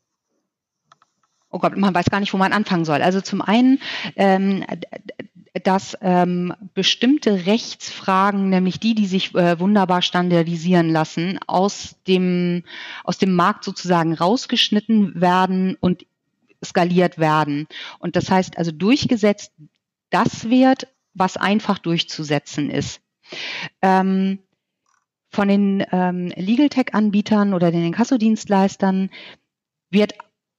oh 1.49 1.59
Gott, 1.59 1.77
man 1.77 1.93
weiß 1.93 2.09
gar 2.09 2.19
nicht, 2.19 2.33
wo 2.33 2.37
man 2.37 2.51
anfangen 2.51 2.83
soll. 2.83 3.01
Also 3.01 3.21
zum 3.21 3.41
einen, 3.41 3.79
ähm, 4.17 4.65
dass 5.61 5.95
ähm, 6.01 6.53
bestimmte 6.73 7.45
Rechtsfragen, 7.45 8.49
nämlich 8.49 8.79
die, 8.79 8.95
die 8.95 9.05
sich 9.05 9.35
äh, 9.35 9.59
wunderbar 9.59 10.01
standardisieren 10.01 10.89
lassen, 10.89 11.39
aus 11.45 11.95
dem, 12.07 12.63
aus 13.03 13.19
dem 13.19 13.33
Markt 13.35 13.63
sozusagen 13.63 14.15
rausgeschnitten 14.15 15.21
werden 15.21 15.77
und 15.79 16.05
skaliert 16.63 17.19
werden. 17.19 17.67
Und 17.99 18.15
das 18.15 18.31
heißt 18.31 18.57
also 18.57 18.71
durchgesetzt, 18.71 19.51
das 20.09 20.49
wird, 20.49 20.87
was 21.13 21.37
einfach 21.37 21.77
durchzusetzen 21.77 22.71
ist. 22.71 23.01
Ähm, 23.81 24.39
von 25.29 25.47
den 25.47 25.85
ähm, 25.91 26.31
Legal 26.35 26.69
Tech-Anbietern 26.69 27.53
oder 27.53 27.71
den 27.71 27.85
Inkassodienstleistern 27.85 29.09
wird 29.89 30.13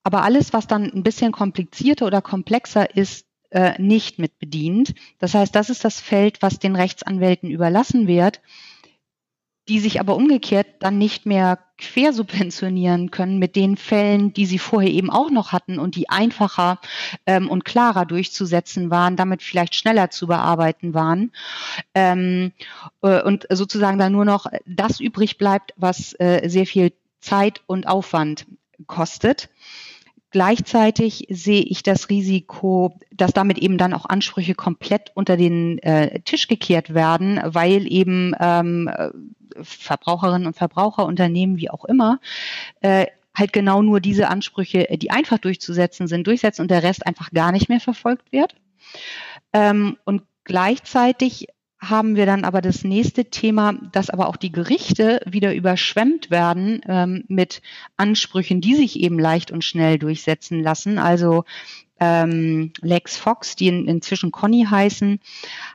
aber 0.05 0.23
alles, 0.23 0.53
was 0.53 0.67
dann 0.67 0.93
ein 0.93 1.03
bisschen 1.03 1.33
komplizierter 1.33 2.07
oder 2.07 2.21
komplexer 2.23 2.95
ist, 2.97 3.27
äh, 3.55 3.81
nicht 3.81 4.19
mit 4.19 4.39
bedient. 4.39 4.95
Das 5.19 5.35
heißt, 5.35 5.55
das 5.55 5.71
ist 5.71 5.85
das 5.85 6.01
Feld, 6.01 6.43
was 6.43 6.59
den 6.59 6.77
Rechtsanwälten 6.77 7.51
überlassen 7.51 8.07
wird 8.07 8.41
die 9.69 9.81
sich 9.81 9.99
aber 9.99 10.15
umgekehrt 10.15 10.67
dann 10.81 10.99
nicht 10.99 11.25
mehr 11.25 11.59
quersubventionieren 11.79 13.11
können 13.11 13.39
mit 13.39 13.57
den 13.57 13.77
Fällen, 13.77 14.35
die 14.35 14.45
sie 14.47 14.59
vorher 14.59 14.91
eben 14.91 15.11
auch 15.11 15.31
noch 15.31 15.53
hatten 15.53 15.79
und 15.79 15.97
die 15.97 16.11
einfacher 16.11 16.81
ähm, 17.27 17.49
und 17.49 17.65
klarer 17.65 18.05
durchzusetzen 18.05 18.91
waren, 18.91 19.17
damit 19.17 19.43
vielleicht 19.43 19.75
schneller 19.75 20.11
zu 20.11 20.27
bearbeiten 20.27 20.93
waren. 20.93 21.33
Ähm, 21.95 22.53
äh, 23.03 23.23
und 23.23 23.47
sozusagen 23.51 23.99
dann 23.99 24.13
nur 24.13 24.27
noch 24.27 24.47
das 24.67 25.01
übrig 25.01 25.39
bleibt, 25.39 25.73
was 25.77 26.13
äh, 26.21 26.49
sehr 26.49 26.67
viel 26.67 26.93
Zeit 27.21 27.63
und 27.67 27.87
Aufwand 27.87 28.47
kostet. 28.87 29.49
Gleichzeitig 30.35 31.29
sehe 31.31 31.63
ich 31.63 31.85
das 31.85 32.09
Risiko, 32.11 32.99
dass 33.13 33.33
damit 33.33 33.57
eben 33.57 33.79
dann 33.79 33.95
auch 33.95 34.05
Ansprüche 34.05 34.57
komplett 34.57 35.13
unter 35.15 35.37
den 35.37 35.79
äh, 35.79 36.23
Tisch 36.23 36.49
gekehrt 36.49 36.93
werden, 36.93 37.41
weil 37.45 37.87
eben 37.87 38.35
ähm, 38.41 38.91
Verbraucherinnen 39.63 40.49
und 40.49 40.57
Verbraucher, 40.57 41.07
Unternehmen, 41.07 41.57
wie 41.59 41.71
auch 41.71 41.85
immer, 41.85 42.19
äh, 42.81 43.07
halt 43.33 43.53
genau 43.53 43.81
nur 43.81 44.01
diese 44.01 44.27
Ansprüche, 44.27 44.89
die 44.97 45.13
einfach 45.13 45.39
durchzusetzen 45.39 46.09
sind, 46.09 46.27
durchsetzen 46.27 46.63
und 46.63 46.71
der 46.73 46.83
Rest 46.83 47.07
einfach 47.07 47.31
gar 47.31 47.53
nicht 47.53 47.69
mehr 47.69 47.79
verfolgt 47.79 48.33
wird. 48.33 48.57
Ähm, 49.53 49.99
und 50.05 50.23
gleichzeitig 50.43 51.47
haben 51.89 52.17
wir 52.17 52.27
dann 52.27 52.45
aber 52.45 52.61
das 52.61 52.85
nächste 52.85 53.27
Thema, 53.27 53.75
dass 53.93 54.11
aber 54.11 54.29
auch 54.29 54.37
die 54.37 54.53
Gerichte 54.53 55.21
wieder 55.27 55.55
überschwemmt 55.55 56.31
werden 56.31 56.81
ähm, 56.87 57.25
mit 57.29 57.63
Ansprüchen, 57.97 58.61
die 58.61 58.75
sich 58.75 59.01
eben 59.01 59.19
leicht 59.19 59.51
und 59.51 59.65
schnell 59.65 59.99
durchsetzen 59.99 60.63
lassen. 60.63 60.99
Also 60.99 61.45
ähm, 62.01 62.73
Lex 62.81 63.17
Fox, 63.17 63.57
die 63.57 63.69
in, 63.69 63.87
inzwischen 63.87 64.33
Conny 64.33 64.67
heißen, 64.69 65.21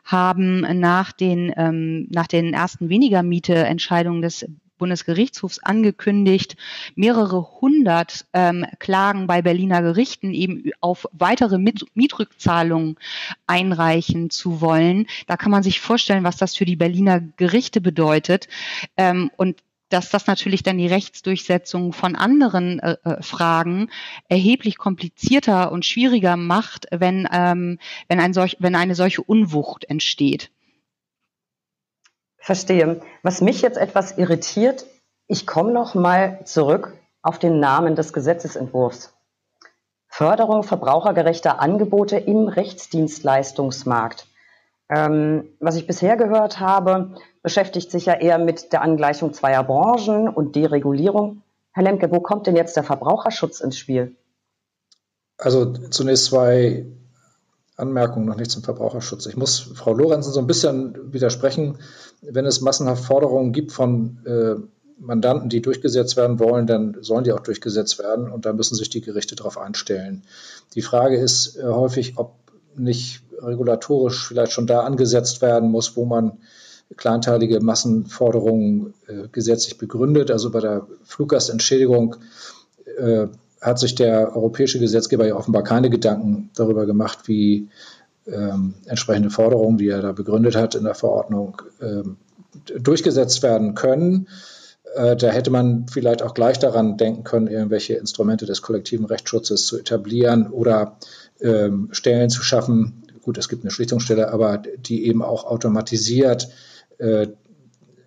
haben 0.03 0.61
nach 0.79 1.11
den, 1.11 1.53
ähm, 1.55 2.07
nach 2.09 2.27
den 2.27 2.53
ersten 2.53 2.89
weniger 2.89 3.23
Miete-Entscheidungen 3.23 4.21
des 4.21 4.45
Bundesgerichtshofs 4.79 5.59
angekündigt, 5.59 6.57
mehrere 6.95 7.61
hundert 7.61 8.25
ähm, 8.33 8.65
Klagen 8.79 9.27
bei 9.27 9.43
Berliner 9.43 9.83
Gerichten 9.83 10.33
eben 10.33 10.71
auf 10.79 11.07
weitere 11.11 11.59
Mit 11.59 11.85
Mietrückzahlungen 11.93 12.95
einreichen 13.45 14.31
zu 14.31 14.61
wollen. 14.61 15.05
Da 15.27 15.37
kann 15.37 15.51
man 15.51 15.61
sich 15.61 15.79
vorstellen, 15.79 16.23
was 16.23 16.37
das 16.37 16.55
für 16.55 16.65
die 16.65 16.75
Berliner 16.75 17.21
Gerichte 17.37 17.81
bedeutet. 17.81 18.47
Ähm, 18.97 19.29
und 19.37 19.61
dass 19.89 20.09
das 20.09 20.27
natürlich 20.27 20.63
dann 20.63 20.77
die 20.77 20.87
Rechtsdurchsetzung 20.87 21.93
von 21.93 22.15
anderen 22.15 22.79
äh, 22.79 22.95
äh, 23.03 23.21
Fragen 23.21 23.89
erheblich 24.27 24.77
komplizierter 24.77 25.71
und 25.71 25.85
schwieriger 25.85 26.37
macht, 26.37 26.87
wenn, 26.91 27.27
ähm, 27.31 27.79
wenn, 28.07 28.19
ein 28.19 28.33
solch, 28.33 28.57
wenn 28.59 28.75
eine 28.75 28.95
solche 28.95 29.23
Unwucht 29.23 29.85
entsteht. 29.85 30.51
Verstehe. 32.49 32.99
Was 33.21 33.41
mich 33.41 33.61
jetzt 33.61 33.77
etwas 33.77 34.17
irritiert, 34.17 34.87
ich 35.27 35.45
komme 35.45 35.71
noch 35.71 35.93
mal 35.93 36.39
zurück 36.45 36.97
auf 37.21 37.37
den 37.37 37.59
Namen 37.59 37.95
des 37.95 38.11
Gesetzesentwurfs. 38.11 39.13
Förderung 40.07 40.63
verbrauchergerechter 40.63 41.59
Angebote 41.59 42.17
im 42.17 42.47
Rechtsdienstleistungsmarkt. 42.47 44.25
Ähm, 44.89 45.49
was 45.59 45.75
ich 45.75 45.85
bisher 45.85 46.17
gehört 46.17 46.59
habe, 46.59 47.13
beschäftigt 47.43 47.91
sich 47.91 48.07
ja 48.07 48.15
eher 48.15 48.39
mit 48.39 48.73
der 48.73 48.81
Angleichung 48.81 49.31
zweier 49.31 49.63
Branchen 49.63 50.27
und 50.27 50.55
Deregulierung. 50.55 51.43
Herr 51.73 51.83
Lemke, 51.83 52.09
wo 52.09 52.19
kommt 52.19 52.47
denn 52.47 52.55
jetzt 52.55 52.75
der 52.75 52.83
Verbraucherschutz 52.83 53.59
ins 53.59 53.77
Spiel? 53.77 54.15
Also 55.37 55.71
zunächst 55.71 56.25
zwei 56.25 56.87
Anmerkungen 57.79 58.25
noch 58.25 58.35
nicht 58.35 58.51
zum 58.51 58.63
Verbraucherschutz. 58.63 59.25
Ich 59.25 59.37
muss 59.37 59.59
Frau 59.59 59.93
Lorenzen 59.93 60.33
so 60.33 60.39
ein 60.39 60.47
bisschen 60.47 61.13
widersprechen. 61.13 61.77
Wenn 62.21 62.45
es 62.45 62.61
massenhaft 62.61 63.03
Forderungen 63.03 63.53
gibt 63.53 63.71
von 63.71 64.19
äh, 64.25 64.55
Mandanten, 64.99 65.49
die 65.49 65.61
durchgesetzt 65.61 66.17
werden 66.17 66.39
wollen, 66.39 66.67
dann 66.67 66.97
sollen 67.01 67.23
die 67.23 67.31
auch 67.31 67.39
durchgesetzt 67.39 67.99
werden 67.99 68.29
und 68.29 68.45
da 68.45 68.53
müssen 68.53 68.75
sich 68.75 68.89
die 68.89 69.01
Gerichte 69.01 69.35
darauf 69.35 69.57
einstellen. 69.57 70.23
Die 70.75 70.81
Frage 70.81 71.17
ist 71.17 71.57
äh, 71.57 71.63
häufig, 71.63 72.17
ob 72.17 72.35
nicht 72.75 73.23
regulatorisch 73.41 74.27
vielleicht 74.27 74.51
schon 74.51 74.67
da 74.67 74.81
angesetzt 74.81 75.41
werden 75.41 75.71
muss, 75.71 75.95
wo 75.95 76.05
man 76.05 76.39
kleinteilige 76.97 77.59
Massenforderungen 77.61 78.93
äh, 79.07 79.27
gesetzlich 79.31 79.77
begründet. 79.77 80.31
Also 80.31 80.51
bei 80.51 80.59
der 80.59 80.87
Fluggastentschädigung 81.03 82.15
äh, 82.97 83.27
hat 83.61 83.79
sich 83.79 83.95
der 83.95 84.35
europäische 84.35 84.79
Gesetzgeber 84.79 85.27
ja 85.27 85.35
offenbar 85.35 85.63
keine 85.63 85.89
Gedanken 85.89 86.49
darüber 86.55 86.85
gemacht, 86.85 87.27
wie 87.27 87.69
ähm, 88.27 88.75
entsprechende 88.85 89.29
Forderungen, 89.29 89.77
die 89.77 89.89
er 89.89 90.01
da 90.01 90.11
begründet 90.11 90.55
hat 90.55 90.75
in 90.75 90.83
der 90.83 90.95
Verordnung, 90.95 91.61
ähm, 91.81 92.17
durchgesetzt 92.77 93.43
werden 93.43 93.75
können. 93.75 94.27
Äh, 94.95 95.15
da 95.15 95.27
hätte 95.29 95.51
man 95.51 95.87
vielleicht 95.87 96.23
auch 96.23 96.33
gleich 96.33 96.59
daran 96.59 96.97
denken 96.97 97.23
können, 97.23 97.47
irgendwelche 97.47 97.95
Instrumente 97.95 98.45
des 98.45 98.61
kollektiven 98.61 99.05
Rechtsschutzes 99.05 99.65
zu 99.65 99.77
etablieren 99.77 100.47
oder 100.47 100.97
ähm, 101.41 101.89
Stellen 101.91 102.29
zu 102.29 102.43
schaffen. 102.43 103.03
Gut, 103.21 103.37
es 103.37 103.49
gibt 103.49 103.63
eine 103.63 103.71
Schlichtungsstelle, 103.71 104.31
aber 104.31 104.57
die 104.57 105.05
eben 105.05 105.21
auch 105.21 105.45
automatisiert 105.45 106.49
äh, 106.97 107.27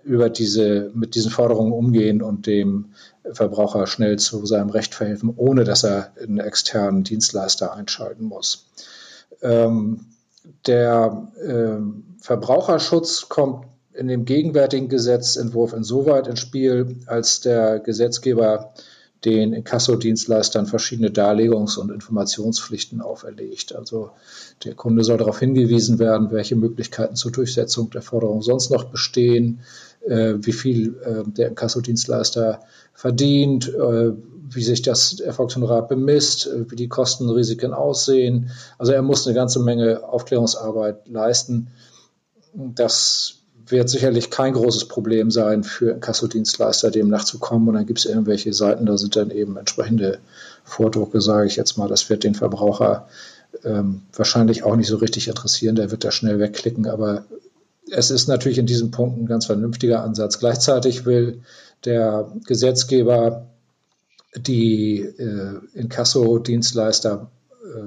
über 0.04 0.30
diese, 0.30 0.90
mit 0.94 1.14
diesen 1.14 1.30
Forderungen 1.30 1.73
umgehen 1.73 2.23
und 2.23 2.47
dem 2.47 2.92
Verbraucher 3.30 3.87
schnell 3.87 4.18
zu 4.18 4.44
seinem 4.47 4.71
Recht 4.71 4.94
verhelfen, 4.94 5.32
ohne 5.37 5.64
dass 5.64 5.85
er 5.85 6.12
einen 6.21 6.38
externen 6.38 7.04
Dienstleister 7.04 7.75
einschalten 7.75 8.25
muss. 8.25 8.66
Ähm, 9.42 10.06
der 10.66 11.28
äh, 11.40 11.82
Verbraucherschutz 12.21 13.28
kommt 13.28 13.66
in 13.94 14.09
dem 14.09 14.25
gegenwärtigen 14.25 14.88
Gesetzentwurf 14.88 15.73
insoweit 15.73 16.26
ins 16.26 16.40
Spiel, 16.40 16.97
als 17.06 17.40
der 17.40 17.78
Gesetzgeber 17.78 18.73
den 19.24 19.52
Inkassodienstleistern 19.52 20.66
verschiedene 20.66 21.10
Darlegungs- 21.10 21.78
und 21.78 21.90
Informationspflichten 21.90 23.00
auferlegt. 23.00 23.74
Also 23.74 24.10
der 24.64 24.74
Kunde 24.74 25.04
soll 25.04 25.18
darauf 25.18 25.38
hingewiesen 25.38 25.98
werden, 25.98 26.32
welche 26.32 26.56
Möglichkeiten 26.56 27.14
zur 27.14 27.30
Durchsetzung 27.30 27.90
der 27.90 28.02
Forderung 28.02 28.42
sonst 28.42 28.70
noch 28.70 28.84
bestehen, 28.84 29.60
äh, 30.06 30.34
wie 30.38 30.52
viel 30.52 30.96
äh, 31.04 31.22
der 31.30 31.48
Inkassodienstleister 31.48 32.60
verdient, 32.94 33.68
äh, 33.68 34.12
wie 34.54 34.62
sich 34.62 34.82
das 34.82 35.20
Erfolgshonorar 35.20 35.86
bemisst, 35.86 36.48
äh, 36.48 36.70
wie 36.70 36.76
die 36.76 36.88
Kosten 36.88 37.28
und 37.28 37.36
Risiken 37.36 37.72
aussehen. 37.72 38.50
Also 38.78 38.92
er 38.92 39.02
muss 39.02 39.26
eine 39.26 39.34
ganze 39.34 39.60
Menge 39.60 40.02
Aufklärungsarbeit 40.02 41.08
leisten. 41.08 41.68
Das 42.54 43.41
wird 43.72 43.90
sicherlich 43.90 44.30
kein 44.30 44.52
großes 44.52 44.86
Problem 44.86 45.30
sein 45.30 45.64
für 45.64 45.98
Kassodienstleister, 45.98 46.90
dem 46.90 47.08
nachzukommen. 47.08 47.68
Und 47.68 47.74
dann 47.74 47.86
gibt 47.86 47.98
es 47.98 48.04
irgendwelche 48.04 48.52
Seiten, 48.52 48.86
da 48.86 48.96
sind 48.96 49.16
dann 49.16 49.30
eben 49.30 49.56
entsprechende 49.56 50.18
Vordrucke, 50.64 51.20
sage 51.20 51.46
ich 51.46 51.56
jetzt 51.56 51.76
mal. 51.76 51.88
Das 51.88 52.08
wird 52.08 52.22
den 52.22 52.34
Verbraucher 52.34 53.08
ähm, 53.64 54.02
wahrscheinlich 54.14 54.62
auch 54.62 54.76
nicht 54.76 54.88
so 54.88 54.96
richtig 54.96 55.28
interessieren. 55.28 55.74
Der 55.74 55.90
wird 55.90 56.04
da 56.04 56.12
schnell 56.12 56.38
wegklicken. 56.38 56.86
Aber 56.86 57.24
es 57.90 58.10
ist 58.10 58.28
natürlich 58.28 58.58
in 58.58 58.66
diesem 58.66 58.90
Punkt 58.90 59.18
ein 59.18 59.26
ganz 59.26 59.46
vernünftiger 59.46 60.02
Ansatz. 60.02 60.38
Gleichzeitig 60.38 61.04
will 61.04 61.40
der 61.84 62.30
Gesetzgeber 62.46 63.46
die 64.36 65.00
äh, 65.00 65.58
Inkasso-Dienstleister 65.74 67.30
äh, 67.64 67.78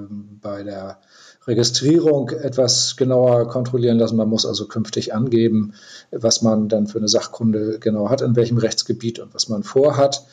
bei 0.42 0.64
der 0.64 1.00
Registrierung 1.48 2.30
etwas 2.30 2.96
genauer 2.98 3.48
kontrollieren 3.48 4.00
lassen. 4.00 4.18
Man 4.18 4.30
muss 4.30 4.46
also 4.46 4.68
künftig 4.68 5.14
angeben, 5.14 5.74
was 6.12 6.42
man 6.42 6.70
dann 6.70 6.88
für 6.88 6.98
eine 6.98 7.08
Sachkunde 7.08 7.80
genau 7.80 8.10
hat, 8.10 8.22
in 8.22 8.36
welchem 8.36 8.58
Rechtsgebiet 8.58 9.20
und 9.20 9.34
was 9.34 9.48
man 9.48 9.64
vorhat. 9.64 10.26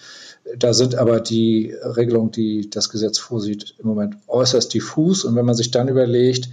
Da 0.58 0.72
sind 0.72 0.96
aber 0.96 1.20
die 1.20 1.74
Regelungen, 1.82 2.32
die 2.32 2.68
das 2.68 2.88
Gesetz 2.88 3.18
vorsieht, 3.18 3.74
im 3.78 3.86
Moment 3.86 4.16
äußerst 4.26 4.72
diffus. 4.72 5.24
Und 5.24 5.36
wenn 5.36 5.44
man 5.44 5.54
sich 5.54 5.70
dann 5.70 5.88
überlegt, 5.88 6.48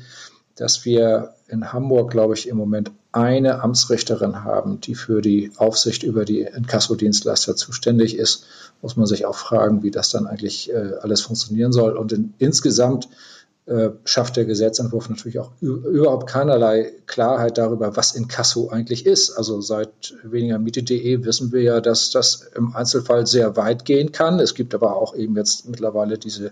dass 0.55 0.83
wir 0.83 1.35
in 1.47 1.71
Hamburg, 1.71 2.11
glaube 2.11 2.33
ich, 2.33 2.47
im 2.47 2.57
Moment 2.57 2.91
eine 3.11 3.63
Amtsrichterin 3.63 4.43
haben, 4.43 4.81
die 4.81 4.93
für 4.93 5.21
die 5.21 5.51
Aufsicht 5.57 6.03
über 6.03 6.25
die 6.25 6.41
Inkasso-Dienstleister 6.41 7.55
zuständig 7.55 8.15
ist, 8.17 8.45
muss 8.81 8.95
man 8.95 9.07
sich 9.07 9.25
auch 9.25 9.35
fragen, 9.35 9.81
wie 9.81 9.89
das 9.89 10.11
dann 10.11 10.27
eigentlich 10.27 10.71
äh, 10.71 10.93
alles 11.01 11.21
funktionieren 11.21 11.71
soll. 11.71 11.97
Und 11.97 12.11
in, 12.11 12.33
insgesamt 12.37 13.07
äh, 13.69 13.91
schafft 14.03 14.35
der 14.35 14.43
Gesetzentwurf 14.45 15.09
natürlich 15.09 15.37
auch 15.37 15.51
überhaupt 15.61 16.27
keinerlei 16.27 16.91
Klarheit 17.05 17.59
darüber, 17.59 17.95
was 17.95 18.15
Inkasso 18.15 18.69
eigentlich 18.69 19.05
ist. 19.05 19.37
Also 19.37 19.61
seit 19.61 20.15
weniger 20.23 20.57
Miete.de 20.57 21.23
wissen 21.23 21.51
wir 21.51 21.61
ja, 21.61 21.79
dass 21.79 22.09
das 22.09 22.49
im 22.55 22.75
Einzelfall 22.75 23.27
sehr 23.27 23.57
weit 23.57 23.85
gehen 23.85 24.11
kann. 24.11 24.39
Es 24.39 24.55
gibt 24.55 24.73
aber 24.73 24.95
auch 24.95 25.15
eben 25.15 25.35
jetzt 25.35 25.69
mittlerweile 25.69 26.17
diese 26.17 26.51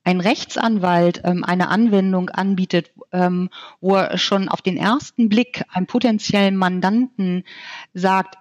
ein 0.04 0.20
Rechtsanwalt 0.20 1.22
ähm, 1.24 1.44
eine 1.44 1.68
Anwendung 1.68 2.30
anbietet, 2.30 2.92
ähm, 3.12 3.50
wo 3.80 3.96
er 3.96 4.18
schon 4.18 4.48
auf 4.48 4.62
den 4.62 4.76
ersten 4.76 5.28
Blick 5.28 5.64
einem 5.68 5.86
potenziellen 5.86 6.56
Mandanten 6.56 7.44
sagt, 7.94 8.36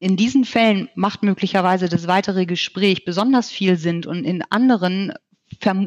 in 0.00 0.16
diesen 0.16 0.44
Fällen 0.44 0.88
macht 0.94 1.22
möglicherweise 1.22 1.88
das 1.88 2.06
weitere 2.06 2.46
Gespräch 2.46 3.04
besonders 3.04 3.50
viel 3.50 3.76
Sinn 3.76 4.04
und 4.04 4.24
in 4.24 4.42
anderen 4.42 5.12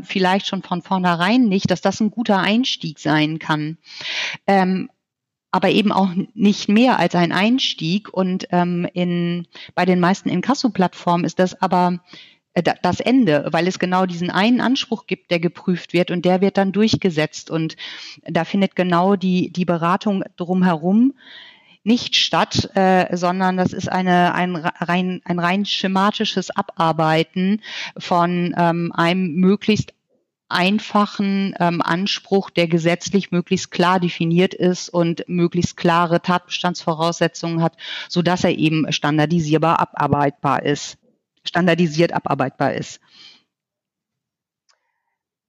vielleicht 0.03 0.47
schon 0.47 0.63
von 0.63 0.81
vornherein 0.81 1.43
nicht, 1.43 1.69
dass 1.69 1.81
das 1.81 1.99
ein 1.99 2.11
guter 2.11 2.39
Einstieg 2.39 2.99
sein 2.99 3.39
kann. 3.39 3.77
Ähm, 4.47 4.89
aber 5.51 5.69
eben 5.69 5.91
auch 5.91 6.09
nicht 6.33 6.69
mehr 6.69 6.97
als 6.97 7.13
ein 7.13 7.31
Einstieg. 7.31 8.11
Und 8.11 8.47
ähm, 8.51 8.87
in, 8.93 9.47
bei 9.75 9.85
den 9.85 9.99
meisten 9.99 10.29
Inkasso-Plattformen 10.29 11.25
ist 11.25 11.39
das 11.39 11.61
aber 11.61 11.99
das 12.53 12.99
Ende, 12.99 13.47
weil 13.51 13.67
es 13.67 13.79
genau 13.79 14.05
diesen 14.05 14.29
einen 14.29 14.59
Anspruch 14.59 15.07
gibt, 15.07 15.31
der 15.31 15.39
geprüft 15.39 15.93
wird 15.93 16.11
und 16.11 16.25
der 16.25 16.41
wird 16.41 16.57
dann 16.57 16.71
durchgesetzt. 16.71 17.49
Und 17.49 17.77
da 18.23 18.43
findet 18.43 18.75
genau 18.75 19.15
die, 19.15 19.51
die 19.51 19.65
Beratung 19.65 20.23
drumherum 20.35 21.13
nicht 21.83 22.15
statt, 22.15 22.69
äh, 22.75 23.15
sondern 23.15 23.57
das 23.57 23.73
ist 23.73 23.91
eine, 23.91 24.33
ein, 24.35 24.55
rein, 24.55 25.21
ein 25.25 25.39
rein 25.39 25.65
schematisches 25.65 26.51
Abarbeiten 26.51 27.61
von 27.97 28.53
ähm, 28.57 28.91
einem 28.93 29.33
möglichst 29.35 29.93
einfachen 30.47 31.55
ähm, 31.59 31.81
Anspruch, 31.81 32.49
der 32.49 32.67
gesetzlich 32.67 33.31
möglichst 33.31 33.71
klar 33.71 33.99
definiert 33.99 34.53
ist 34.53 34.89
und 34.89 35.23
möglichst 35.27 35.77
klare 35.77 36.21
Tatbestandsvoraussetzungen 36.21 37.63
hat, 37.63 37.77
so 38.09 38.21
dass 38.21 38.43
er 38.43 38.57
eben 38.57 38.91
standardisierbar 38.91 39.79
abarbeitbar 39.79 40.63
ist 40.63 40.97
standardisiert 41.43 42.13
abarbeitbar 42.13 42.73
ist? 42.73 42.99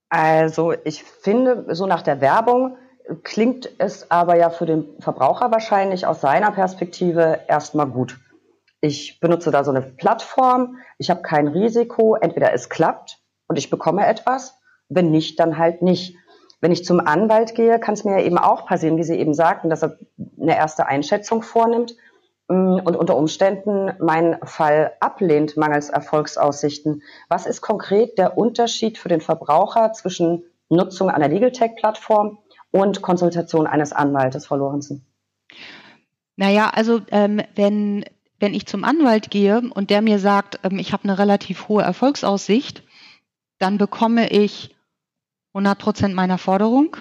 Also 0.09 0.75
ich 0.85 1.03
finde, 1.03 1.75
so 1.75 1.87
nach 1.87 2.03
der 2.03 2.21
Werbung 2.21 2.77
klingt 3.23 3.71
es 3.79 4.11
aber 4.11 4.37
ja 4.37 4.51
für 4.51 4.67
den 4.67 4.85
Verbraucher 5.01 5.51
wahrscheinlich 5.51 6.07
aus 6.07 6.21
seiner 6.21 6.51
Perspektive 6.51 7.41
erstmal 7.49 7.87
gut. 7.87 8.19
Ich 8.81 9.21
benutze 9.21 9.51
da 9.51 9.65
so 9.65 9.71
eine 9.71 9.83
Plattform, 9.83 10.77
ich 10.99 11.09
habe 11.09 11.23
kein 11.23 11.49
Risiko, 11.49 12.17
entweder 12.17 12.53
es 12.53 12.69
klappt 12.69 13.21
und 13.47 13.59
ich 13.59 13.71
bekomme 13.71 14.07
etwas, 14.07 14.59
wenn 14.89 15.11
nicht, 15.11 15.41
dann 15.41 15.57
halt 15.57 15.83
nicht. 15.83 16.17
Wenn 16.61 16.73
ich 16.73 16.85
zum 16.85 17.01
Anwalt 17.01 17.55
gehe, 17.55 17.81
kann 17.81 17.95
es 17.95 18.05
mir 18.05 18.19
ja 18.19 18.25
eben 18.25 18.39
auch 18.39 18.67
passieren, 18.67 18.97
wie 18.97 19.05
Sie 19.05 19.17
eben 19.17 19.35
sagten, 19.35 19.71
dass 19.71 19.83
er 19.83 19.99
eine 20.41 20.57
erste 20.57 20.87
Einschätzung 20.87 21.43
vornimmt 21.43 21.97
Mm, 21.97 22.12
und 22.53 22.97
unter 22.97 23.17
Umständen 23.17 23.93
meinen 23.99 24.37
Fall 24.45 24.93
ablehnt 25.01 25.57
mangels 25.57 25.89
Erfolgsaussichten. 25.89 27.03
Was 27.29 27.47
ist 27.47 27.61
konkret 27.61 28.19
der 28.19 28.37
Unterschied 28.37 28.99
für 28.99 29.09
den 29.09 29.21
Verbraucher 29.21 29.93
zwischen 29.93 30.45
Nutzung 30.69 31.11
einer 31.11 31.29
Legal 31.29 31.53
Tech 31.53 31.73
Plattform 31.77 32.39
und 32.71 33.03
Konsultation 33.03 33.67
eines 33.67 33.93
Anwaltes, 33.93 34.47
Frau 34.47 34.57
Lorenzen? 34.57 35.07
Naja, 36.37 36.71
also 36.75 37.01
ähm, 37.11 37.43
wenn, 37.55 38.05
wenn 38.39 38.55
ich 38.55 38.67
zum 38.67 38.85
Anwalt 38.85 39.31
gehe 39.31 39.63
und 39.75 39.91
der 39.91 40.03
mir 40.03 40.19
sagt, 40.19 40.61
ähm, 40.63 40.79
ich 40.79 40.93
habe 40.93 41.05
eine 41.05 41.19
relativ 41.19 41.69
hohe 41.69 41.83
Erfolgsaussicht, 41.83 42.83
dann 43.59 43.79
bekomme 43.79 44.31
ich 44.31 44.75
100 45.55 45.79
Prozent 45.79 46.15
meiner 46.15 46.39
Forderung 46.39 46.97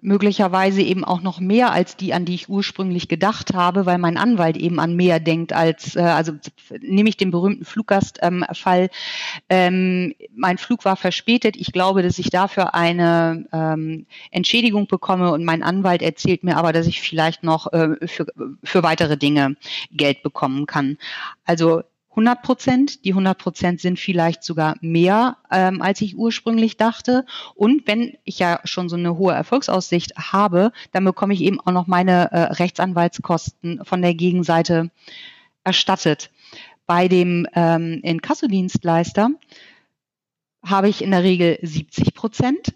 möglicherweise 0.00 0.80
eben 0.82 1.04
auch 1.04 1.22
noch 1.22 1.40
mehr 1.40 1.72
als 1.72 1.96
die, 1.96 2.14
an 2.14 2.24
die 2.24 2.34
ich 2.34 2.48
ursprünglich 2.48 3.08
gedacht 3.08 3.54
habe, 3.54 3.84
weil 3.84 3.98
mein 3.98 4.16
Anwalt 4.16 4.56
eben 4.56 4.78
an 4.78 4.94
mehr 4.94 5.18
denkt 5.18 5.52
als, 5.52 5.96
äh, 5.96 6.00
also 6.00 6.32
nehme 6.80 7.08
ich 7.08 7.16
den 7.16 7.30
berühmten 7.30 7.64
Fluggastfall, 7.64 8.90
ähm, 9.48 10.14
mein 10.34 10.58
Flug 10.58 10.84
war 10.84 10.96
verspätet, 10.96 11.56
ich 11.56 11.72
glaube, 11.72 12.02
dass 12.02 12.18
ich 12.18 12.30
dafür 12.30 12.74
eine 12.74 13.46
ähm, 13.52 14.06
Entschädigung 14.30 14.86
bekomme 14.86 15.32
und 15.32 15.44
mein 15.44 15.62
Anwalt 15.62 16.02
erzählt 16.02 16.44
mir 16.44 16.56
aber, 16.56 16.72
dass 16.72 16.86
ich 16.86 17.00
vielleicht 17.00 17.42
noch 17.42 17.72
äh, 17.72 18.06
für, 18.06 18.26
für 18.62 18.82
weitere 18.82 19.16
Dinge 19.16 19.56
Geld 19.90 20.22
bekommen 20.22 20.66
kann. 20.66 20.96
Also 21.44 21.82
100 22.18 22.42
Prozent. 22.42 23.04
Die 23.04 23.10
100 23.10 23.38
Prozent 23.38 23.80
sind 23.80 23.98
vielleicht 23.98 24.42
sogar 24.42 24.74
mehr, 24.80 25.36
ähm, 25.52 25.80
als 25.80 26.00
ich 26.00 26.16
ursprünglich 26.16 26.76
dachte. 26.76 27.24
Und 27.54 27.86
wenn 27.86 28.16
ich 28.24 28.40
ja 28.40 28.60
schon 28.64 28.88
so 28.88 28.96
eine 28.96 29.16
hohe 29.16 29.32
Erfolgsaussicht 29.32 30.16
habe, 30.16 30.72
dann 30.90 31.04
bekomme 31.04 31.32
ich 31.34 31.42
eben 31.42 31.60
auch 31.60 31.72
noch 31.72 31.86
meine 31.86 32.32
äh, 32.32 32.40
Rechtsanwaltskosten 32.54 33.84
von 33.84 34.02
der 34.02 34.14
Gegenseite 34.14 34.90
erstattet. 35.62 36.30
Bei 36.86 37.06
dem 37.06 37.46
ähm, 37.54 38.00
Inkassodienstleister 38.02 39.30
habe 40.64 40.88
ich 40.88 41.02
in 41.02 41.12
der 41.12 41.22
Regel 41.22 41.58
70 41.62 42.14
Prozent. 42.14 42.74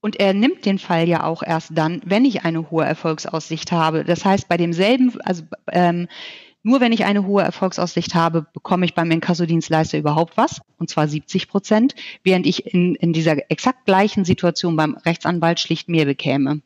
Und 0.00 0.20
er 0.20 0.32
nimmt 0.34 0.64
den 0.64 0.78
Fall 0.78 1.08
ja 1.08 1.24
auch 1.24 1.42
erst 1.42 1.70
dann, 1.74 2.00
wenn 2.04 2.24
ich 2.24 2.44
eine 2.44 2.70
hohe 2.70 2.84
Erfolgsaussicht 2.84 3.72
habe. 3.72 4.04
Das 4.04 4.24
heißt, 4.24 4.48
bei 4.48 4.56
demselben, 4.56 5.18
also 5.22 5.44
ähm, 5.72 6.08
nur 6.64 6.80
wenn 6.80 6.92
ich 6.92 7.04
eine 7.04 7.26
hohe 7.26 7.42
Erfolgsaussicht 7.42 8.14
habe, 8.14 8.46
bekomme 8.52 8.86
ich 8.86 8.94
beim 8.94 9.10
Inkassodienstleister 9.10 9.98
überhaupt 9.98 10.36
was, 10.36 10.62
und 10.78 10.88
zwar 10.90 11.06
70 11.06 11.46
Prozent, 11.46 11.94
während 12.24 12.46
ich 12.46 12.72
in, 12.72 12.94
in 12.96 13.12
dieser 13.12 13.50
exakt 13.50 13.84
gleichen 13.84 14.24
Situation 14.24 14.74
beim 14.74 14.96
Rechtsanwalt 14.96 15.60
schlicht 15.60 15.88
mehr 15.88 16.06
bekäme. 16.06 16.62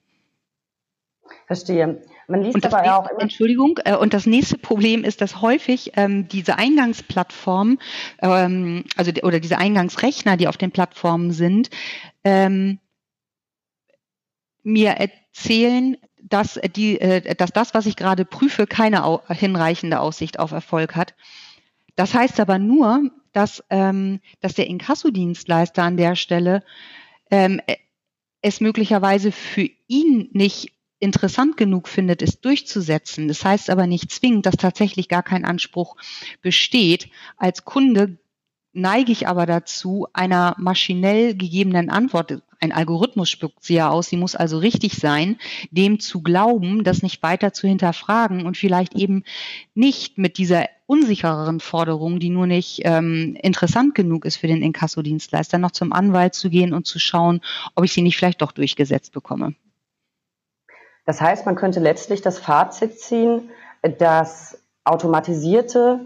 Verstehe. 1.46 2.00
Man 2.28 2.42
liest 2.42 2.54
und 2.54 2.66
aber 2.66 2.76
nächste, 2.76 2.94
auch 2.94 3.10
immer 3.10 3.22
Entschuldigung, 3.22 3.80
äh, 3.84 3.96
und 3.96 4.14
das 4.14 4.26
nächste 4.26 4.56
Problem 4.56 5.02
ist, 5.02 5.20
dass 5.20 5.42
häufig 5.42 5.92
ähm, 5.96 6.28
diese 6.28 6.58
Eingangsplattformen, 6.58 7.78
ähm, 8.20 8.84
also 8.96 9.10
oder 9.22 9.40
diese 9.40 9.58
Eingangsrechner, 9.58 10.36
die 10.36 10.46
auf 10.46 10.58
den 10.58 10.70
Plattformen 10.70 11.32
sind, 11.32 11.70
ähm, 12.22 12.78
mir 14.62 14.90
erzählen, 14.90 15.96
dass, 16.28 16.60
die, 16.76 17.00
äh, 17.00 17.34
dass 17.34 17.52
das, 17.52 17.74
was 17.74 17.86
ich 17.86 17.96
gerade 17.96 18.24
prüfe, 18.24 18.66
keine 18.66 19.20
hinreichende 19.28 20.00
Aussicht 20.00 20.38
auf 20.38 20.52
Erfolg 20.52 20.96
hat. 20.96 21.14
Das 21.96 22.14
heißt 22.14 22.40
aber 22.40 22.58
nur, 22.58 23.10
dass, 23.32 23.62
ähm, 23.70 24.20
dass 24.40 24.54
der 24.54 24.66
Inkassodienstleister 24.66 25.82
an 25.82 25.96
der 25.96 26.16
Stelle 26.16 26.62
ähm, 27.30 27.60
es 28.40 28.60
möglicherweise 28.60 29.32
für 29.32 29.68
ihn 29.86 30.30
nicht 30.32 30.72
interessant 31.00 31.56
genug 31.56 31.88
findet, 31.88 32.22
es 32.22 32.40
durchzusetzen. 32.40 33.28
Das 33.28 33.44
heißt 33.44 33.70
aber 33.70 33.86
nicht 33.86 34.10
zwingend, 34.10 34.46
dass 34.46 34.56
tatsächlich 34.56 35.08
gar 35.08 35.22
kein 35.22 35.44
Anspruch 35.44 35.96
besteht. 36.42 37.08
Als 37.36 37.64
Kunde 37.64 38.18
neige 38.72 39.12
ich 39.12 39.28
aber 39.28 39.46
dazu, 39.46 40.08
einer 40.12 40.54
maschinell 40.58 41.36
gegebenen 41.36 41.90
Antwort, 41.90 42.42
ein 42.60 42.72
Algorithmus 42.72 43.30
spuckt 43.30 43.62
sie 43.62 43.74
ja 43.74 43.88
aus, 43.88 44.08
sie 44.08 44.16
muss 44.16 44.34
also 44.34 44.58
richtig 44.58 44.96
sein, 44.96 45.38
dem 45.70 46.00
zu 46.00 46.22
glauben, 46.22 46.84
das 46.84 47.02
nicht 47.02 47.22
weiter 47.22 47.52
zu 47.52 47.68
hinterfragen 47.68 48.46
und 48.46 48.56
vielleicht 48.56 48.94
eben 48.94 49.24
nicht 49.74 50.18
mit 50.18 50.38
dieser 50.38 50.66
unsichereren 50.86 51.60
Forderung, 51.60 52.18
die 52.18 52.30
nur 52.30 52.46
nicht 52.46 52.80
ähm, 52.84 53.36
interessant 53.42 53.94
genug 53.94 54.24
ist 54.24 54.36
für 54.36 54.46
den 54.46 54.62
Inkassodienstleister, 54.62 55.58
noch 55.58 55.70
zum 55.70 55.92
Anwalt 55.92 56.34
zu 56.34 56.50
gehen 56.50 56.72
und 56.72 56.86
zu 56.86 56.98
schauen, 56.98 57.42
ob 57.74 57.84
ich 57.84 57.92
sie 57.92 58.02
nicht 58.02 58.16
vielleicht 58.16 58.42
doch 58.42 58.52
durchgesetzt 58.52 59.12
bekomme. 59.12 59.54
Das 61.04 61.20
heißt, 61.20 61.46
man 61.46 61.56
könnte 61.56 61.80
letztlich 61.80 62.22
das 62.22 62.38
Fazit 62.38 62.98
ziehen, 62.98 63.50
dass 63.98 64.58
automatisierte 64.84 66.00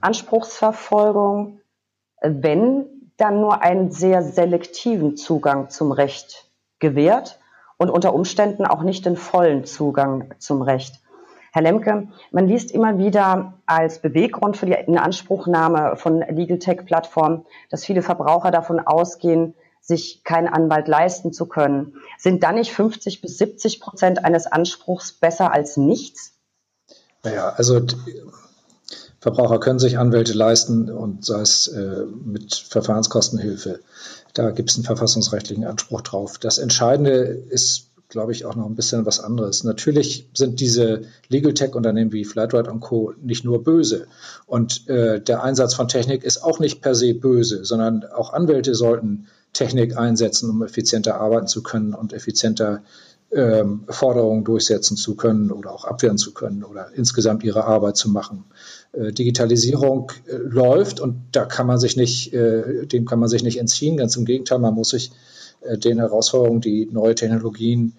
Anspruchsverfolgung, 0.00 1.60
wenn 2.22 2.97
dann 3.18 3.40
nur 3.40 3.62
einen 3.62 3.90
sehr 3.90 4.22
selektiven 4.22 5.16
Zugang 5.16 5.68
zum 5.68 5.92
Recht 5.92 6.46
gewährt 6.78 7.38
und 7.76 7.90
unter 7.90 8.14
Umständen 8.14 8.64
auch 8.64 8.82
nicht 8.82 9.04
den 9.04 9.16
vollen 9.16 9.64
Zugang 9.64 10.34
zum 10.38 10.62
Recht. 10.62 11.00
Herr 11.52 11.62
Lemke, 11.62 12.08
man 12.30 12.46
liest 12.46 12.70
immer 12.70 12.98
wieder 12.98 13.54
als 13.66 14.00
Beweggrund 14.00 14.56
für 14.56 14.66
die 14.66 14.74
Inanspruchnahme 14.74 15.96
von 15.96 16.20
Legal 16.20 16.58
Tech 16.58 16.84
Plattformen, 16.84 17.44
dass 17.70 17.84
viele 17.84 18.02
Verbraucher 18.02 18.50
davon 18.50 18.80
ausgehen, 18.80 19.54
sich 19.80 20.22
keinen 20.24 20.48
Anwalt 20.48 20.86
leisten 20.86 21.32
zu 21.32 21.46
können. 21.46 21.94
Sind 22.18 22.42
dann 22.42 22.56
nicht 22.56 22.72
50 22.72 23.22
bis 23.22 23.38
70 23.38 23.80
Prozent 23.80 24.24
eines 24.24 24.46
Anspruchs 24.46 25.12
besser 25.12 25.52
als 25.52 25.76
nichts? 25.76 26.34
Naja, 27.24 27.48
also 27.56 27.80
Verbraucher 29.20 29.58
können 29.58 29.78
sich 29.78 29.98
Anwälte 29.98 30.32
leisten 30.32 30.90
und 30.90 31.24
sei 31.24 31.40
es 31.40 31.66
äh, 31.68 32.04
mit 32.24 32.54
Verfahrenskostenhilfe. 32.54 33.80
Da 34.34 34.50
gibt 34.50 34.70
es 34.70 34.76
einen 34.76 34.84
verfassungsrechtlichen 34.84 35.64
Anspruch 35.64 36.02
drauf. 36.02 36.38
Das 36.38 36.58
Entscheidende 36.58 37.10
ist, 37.10 37.88
glaube 38.08 38.32
ich, 38.32 38.44
auch 38.44 38.54
noch 38.54 38.66
ein 38.66 38.76
bisschen 38.76 39.06
was 39.06 39.18
anderes. 39.18 39.64
Natürlich 39.64 40.28
sind 40.34 40.60
diese 40.60 41.02
Legal 41.28 41.54
Tech-Unternehmen 41.54 42.12
wie 42.12 42.24
Flightride 42.24 42.70
und 42.70 42.80
Co. 42.80 43.12
nicht 43.20 43.44
nur 43.44 43.64
böse. 43.64 44.06
Und 44.46 44.88
äh, 44.88 45.20
der 45.20 45.42
Einsatz 45.42 45.74
von 45.74 45.88
Technik 45.88 46.22
ist 46.22 46.44
auch 46.44 46.60
nicht 46.60 46.80
per 46.80 46.94
se 46.94 47.14
böse, 47.14 47.64
sondern 47.64 48.04
auch 48.04 48.32
Anwälte 48.32 48.74
sollten 48.74 49.26
Technik 49.52 49.96
einsetzen, 49.96 50.50
um 50.50 50.62
effizienter 50.62 51.20
arbeiten 51.20 51.48
zu 51.48 51.62
können 51.62 51.94
und 51.94 52.12
effizienter 52.12 52.82
ähm, 53.30 53.84
Forderungen 53.88 54.44
durchsetzen 54.44 54.96
zu 54.96 55.14
können 55.16 55.50
oder 55.50 55.72
auch 55.72 55.84
abwehren 55.84 56.18
zu 56.18 56.32
können 56.32 56.64
oder 56.64 56.92
insgesamt 56.94 57.44
ihre 57.44 57.64
Arbeit 57.64 57.96
zu 57.96 58.10
machen. 58.10 58.44
Äh, 58.92 59.12
Digitalisierung 59.12 60.12
äh, 60.26 60.36
läuft 60.36 61.00
und 61.00 61.20
da 61.32 61.44
kann 61.44 61.66
man 61.66 61.78
sich 61.78 61.96
nicht, 61.96 62.32
äh, 62.32 62.86
dem 62.86 63.04
kann 63.04 63.18
man 63.18 63.28
sich 63.28 63.42
nicht 63.42 63.58
entziehen. 63.58 63.96
Ganz 63.96 64.16
im 64.16 64.24
Gegenteil, 64.24 64.58
man 64.58 64.74
muss 64.74 64.90
sich 64.90 65.12
den 65.60 65.98
Herausforderungen, 65.98 66.60
die 66.60 66.86
neue 66.86 67.16
Technologien 67.16 67.94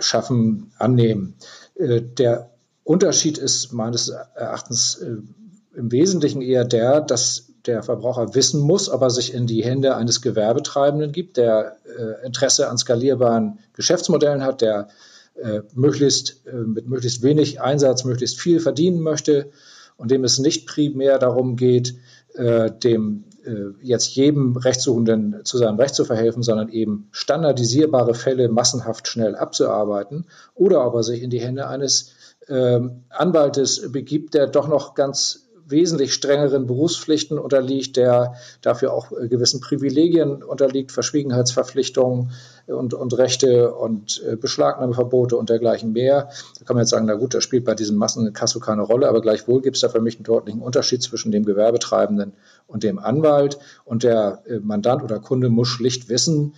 schaffen, 0.00 0.72
annehmen. 0.76 1.34
Der 1.78 2.50
Unterschied 2.82 3.38
ist 3.38 3.72
meines 3.72 4.08
Erachtens 4.08 5.00
im 5.74 5.92
Wesentlichen 5.92 6.42
eher 6.42 6.64
der, 6.64 7.00
dass 7.00 7.46
der 7.64 7.84
Verbraucher 7.84 8.34
wissen 8.34 8.60
muss, 8.60 8.90
ob 8.90 9.02
er 9.02 9.10
sich 9.10 9.32
in 9.32 9.46
die 9.46 9.62
Hände 9.62 9.94
eines 9.94 10.20
Gewerbetreibenden 10.20 11.12
gibt, 11.12 11.36
der 11.36 11.76
Interesse 12.24 12.68
an 12.68 12.76
skalierbaren 12.76 13.60
Geschäftsmodellen 13.74 14.42
hat, 14.42 14.60
der 14.60 14.88
möglichst 15.74 16.42
mit 16.52 16.88
möglichst 16.88 17.22
wenig 17.22 17.60
Einsatz 17.60 18.02
möglichst 18.02 18.40
viel 18.40 18.58
verdienen 18.58 19.00
möchte 19.00 19.52
und 19.96 20.10
dem 20.10 20.24
es 20.24 20.38
nicht 20.38 20.66
primär 20.66 21.18
darum 21.18 21.56
geht, 21.56 21.94
äh, 22.34 22.70
dem 22.70 23.24
äh, 23.44 23.72
jetzt 23.82 24.14
jedem 24.14 24.56
Rechtssuchenden 24.56 25.44
zu 25.44 25.58
seinem 25.58 25.78
Recht 25.78 25.94
zu 25.94 26.04
verhelfen, 26.04 26.42
sondern 26.42 26.68
eben 26.68 27.08
standardisierbare 27.12 28.14
Fälle 28.14 28.48
massenhaft 28.48 29.08
schnell 29.08 29.36
abzuarbeiten 29.36 30.26
oder 30.54 30.86
ob 30.86 30.94
er 30.94 31.02
sich 31.02 31.22
in 31.22 31.30
die 31.30 31.40
Hände 31.40 31.68
eines 31.68 32.14
ähm, 32.48 33.04
Anwaltes 33.10 33.92
begibt, 33.92 34.34
der 34.34 34.46
doch 34.46 34.68
noch 34.68 34.94
ganz 34.94 35.43
wesentlich 35.66 36.12
strengeren 36.12 36.66
Berufspflichten 36.66 37.38
unterliegt, 37.38 37.96
der 37.96 38.34
dafür 38.60 38.92
auch 38.92 39.12
äh, 39.12 39.28
gewissen 39.28 39.60
Privilegien 39.60 40.42
unterliegt, 40.42 40.92
Verschwiegenheitsverpflichtungen 40.92 42.32
und, 42.66 42.94
und 42.94 43.16
Rechte 43.16 43.74
und 43.74 44.22
äh, 44.26 44.36
Beschlagnahmeverbote 44.36 45.36
und 45.36 45.50
dergleichen 45.50 45.92
mehr. 45.92 46.28
Da 46.58 46.64
kann 46.64 46.76
man 46.76 46.82
jetzt 46.82 46.90
sagen, 46.90 47.06
na 47.06 47.14
gut, 47.14 47.34
das 47.34 47.44
spielt 47.44 47.64
bei 47.64 47.74
diesem 47.74 47.96
Massenkasso 47.96 48.60
keine 48.60 48.82
Rolle, 48.82 49.08
aber 49.08 49.20
gleichwohl 49.20 49.62
gibt 49.62 49.76
es 49.76 49.82
da 49.82 49.88
für 49.88 50.00
mich 50.00 50.16
einen 50.16 50.24
deutlichen 50.24 50.60
Unterschied 50.60 51.02
zwischen 51.02 51.32
dem 51.32 51.44
Gewerbetreibenden 51.44 52.34
und 52.66 52.82
dem 52.82 52.98
Anwalt. 52.98 53.58
Und 53.84 54.02
der 54.02 54.42
äh, 54.46 54.58
Mandant 54.58 55.02
oder 55.02 55.18
Kunde 55.18 55.48
muss 55.48 55.68
schlicht 55.68 56.08
wissen, 56.08 56.54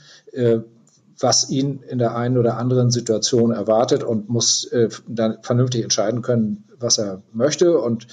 was 1.18 1.48
ihn 1.48 1.82
in 1.88 1.98
der 1.98 2.14
einen 2.14 2.36
oder 2.36 2.58
anderen 2.58 2.90
Situation 2.90 3.50
erwartet 3.50 4.02
und 4.04 4.28
muss 4.28 4.70
dann 5.08 5.38
vernünftig 5.40 5.82
entscheiden 5.82 6.20
können, 6.20 6.64
was 6.78 6.98
er 6.98 7.22
möchte. 7.32 7.78
Und 7.78 8.06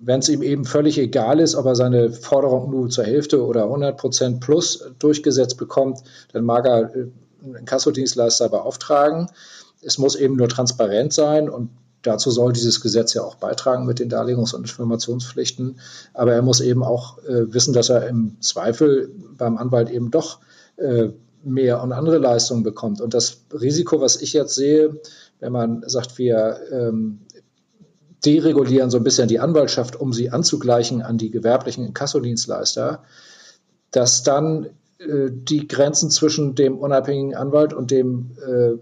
wenn 0.00 0.20
es 0.20 0.28
ihm 0.28 0.42
eben 0.42 0.64
völlig 0.64 0.98
egal 0.98 1.40
ist, 1.40 1.54
ob 1.54 1.66
er 1.66 1.76
seine 1.76 2.12
Forderung 2.12 2.70
nur 2.70 2.88
zur 2.88 3.04
Hälfte 3.04 3.44
oder 3.44 3.64
100 3.64 3.96
Prozent 3.96 4.40
plus 4.40 4.84
durchgesetzt 4.98 5.56
bekommt, 5.56 6.00
dann 6.32 6.44
mag 6.44 6.66
er 6.66 6.94
äh, 6.94 7.06
einen 7.44 7.64
Kassodienstleister 7.64 8.48
beauftragen. 8.48 9.28
Es 9.82 9.98
muss 9.98 10.16
eben 10.16 10.36
nur 10.36 10.48
transparent 10.48 11.12
sein 11.12 11.48
und 11.48 11.70
dazu 12.02 12.30
soll 12.30 12.52
dieses 12.52 12.80
Gesetz 12.80 13.14
ja 13.14 13.22
auch 13.22 13.36
beitragen 13.36 13.86
mit 13.86 13.98
den 13.98 14.10
Darlegungs- 14.10 14.54
und 14.54 14.62
Informationspflichten. 14.62 15.80
Aber 16.14 16.32
er 16.32 16.42
muss 16.42 16.60
eben 16.60 16.82
auch 16.82 17.18
äh, 17.24 17.52
wissen, 17.52 17.72
dass 17.72 17.88
er 17.88 18.08
im 18.08 18.36
Zweifel 18.40 19.10
beim 19.36 19.56
Anwalt 19.56 19.90
eben 19.90 20.10
doch 20.10 20.38
äh, 20.76 21.08
mehr 21.44 21.82
und 21.82 21.92
andere 21.92 22.18
Leistungen 22.18 22.62
bekommt. 22.62 23.00
Und 23.00 23.14
das 23.14 23.42
Risiko, 23.52 24.00
was 24.00 24.20
ich 24.20 24.32
jetzt 24.32 24.54
sehe, 24.54 25.00
wenn 25.40 25.52
man 25.52 25.82
sagt, 25.86 26.18
wir 26.18 26.58
ähm, 26.72 27.20
deregulieren 28.24 28.90
so 28.90 28.96
ein 28.96 29.04
bisschen 29.04 29.28
die 29.28 29.40
Anwaltschaft, 29.40 29.96
um 29.96 30.12
sie 30.12 30.30
anzugleichen 30.30 31.02
an 31.02 31.18
die 31.18 31.30
gewerblichen 31.30 31.84
Inkassodienstleister, 31.86 33.04
dass 33.90 34.22
dann 34.22 34.66
äh, 34.98 35.30
die 35.30 35.68
Grenzen 35.68 36.10
zwischen 36.10 36.54
dem 36.54 36.78
unabhängigen 36.78 37.34
Anwalt 37.36 37.72
und 37.72 37.90
dem 37.90 38.32
äh, 38.44 38.72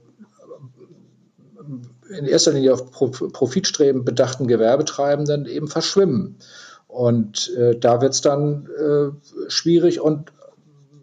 in 2.16 2.24
erster 2.24 2.52
Linie 2.52 2.72
auf 2.72 2.90
Profitstreben 2.90 4.04
bedachten 4.04 4.46
Gewerbetreibenden 4.46 5.46
eben 5.46 5.68
verschwimmen. 5.68 6.36
Und 6.86 7.52
äh, 7.56 7.76
da 7.76 8.00
wird 8.00 8.14
es 8.14 8.20
dann 8.20 8.68
äh, 8.78 9.50
schwierig 9.50 10.00
und 10.00 10.32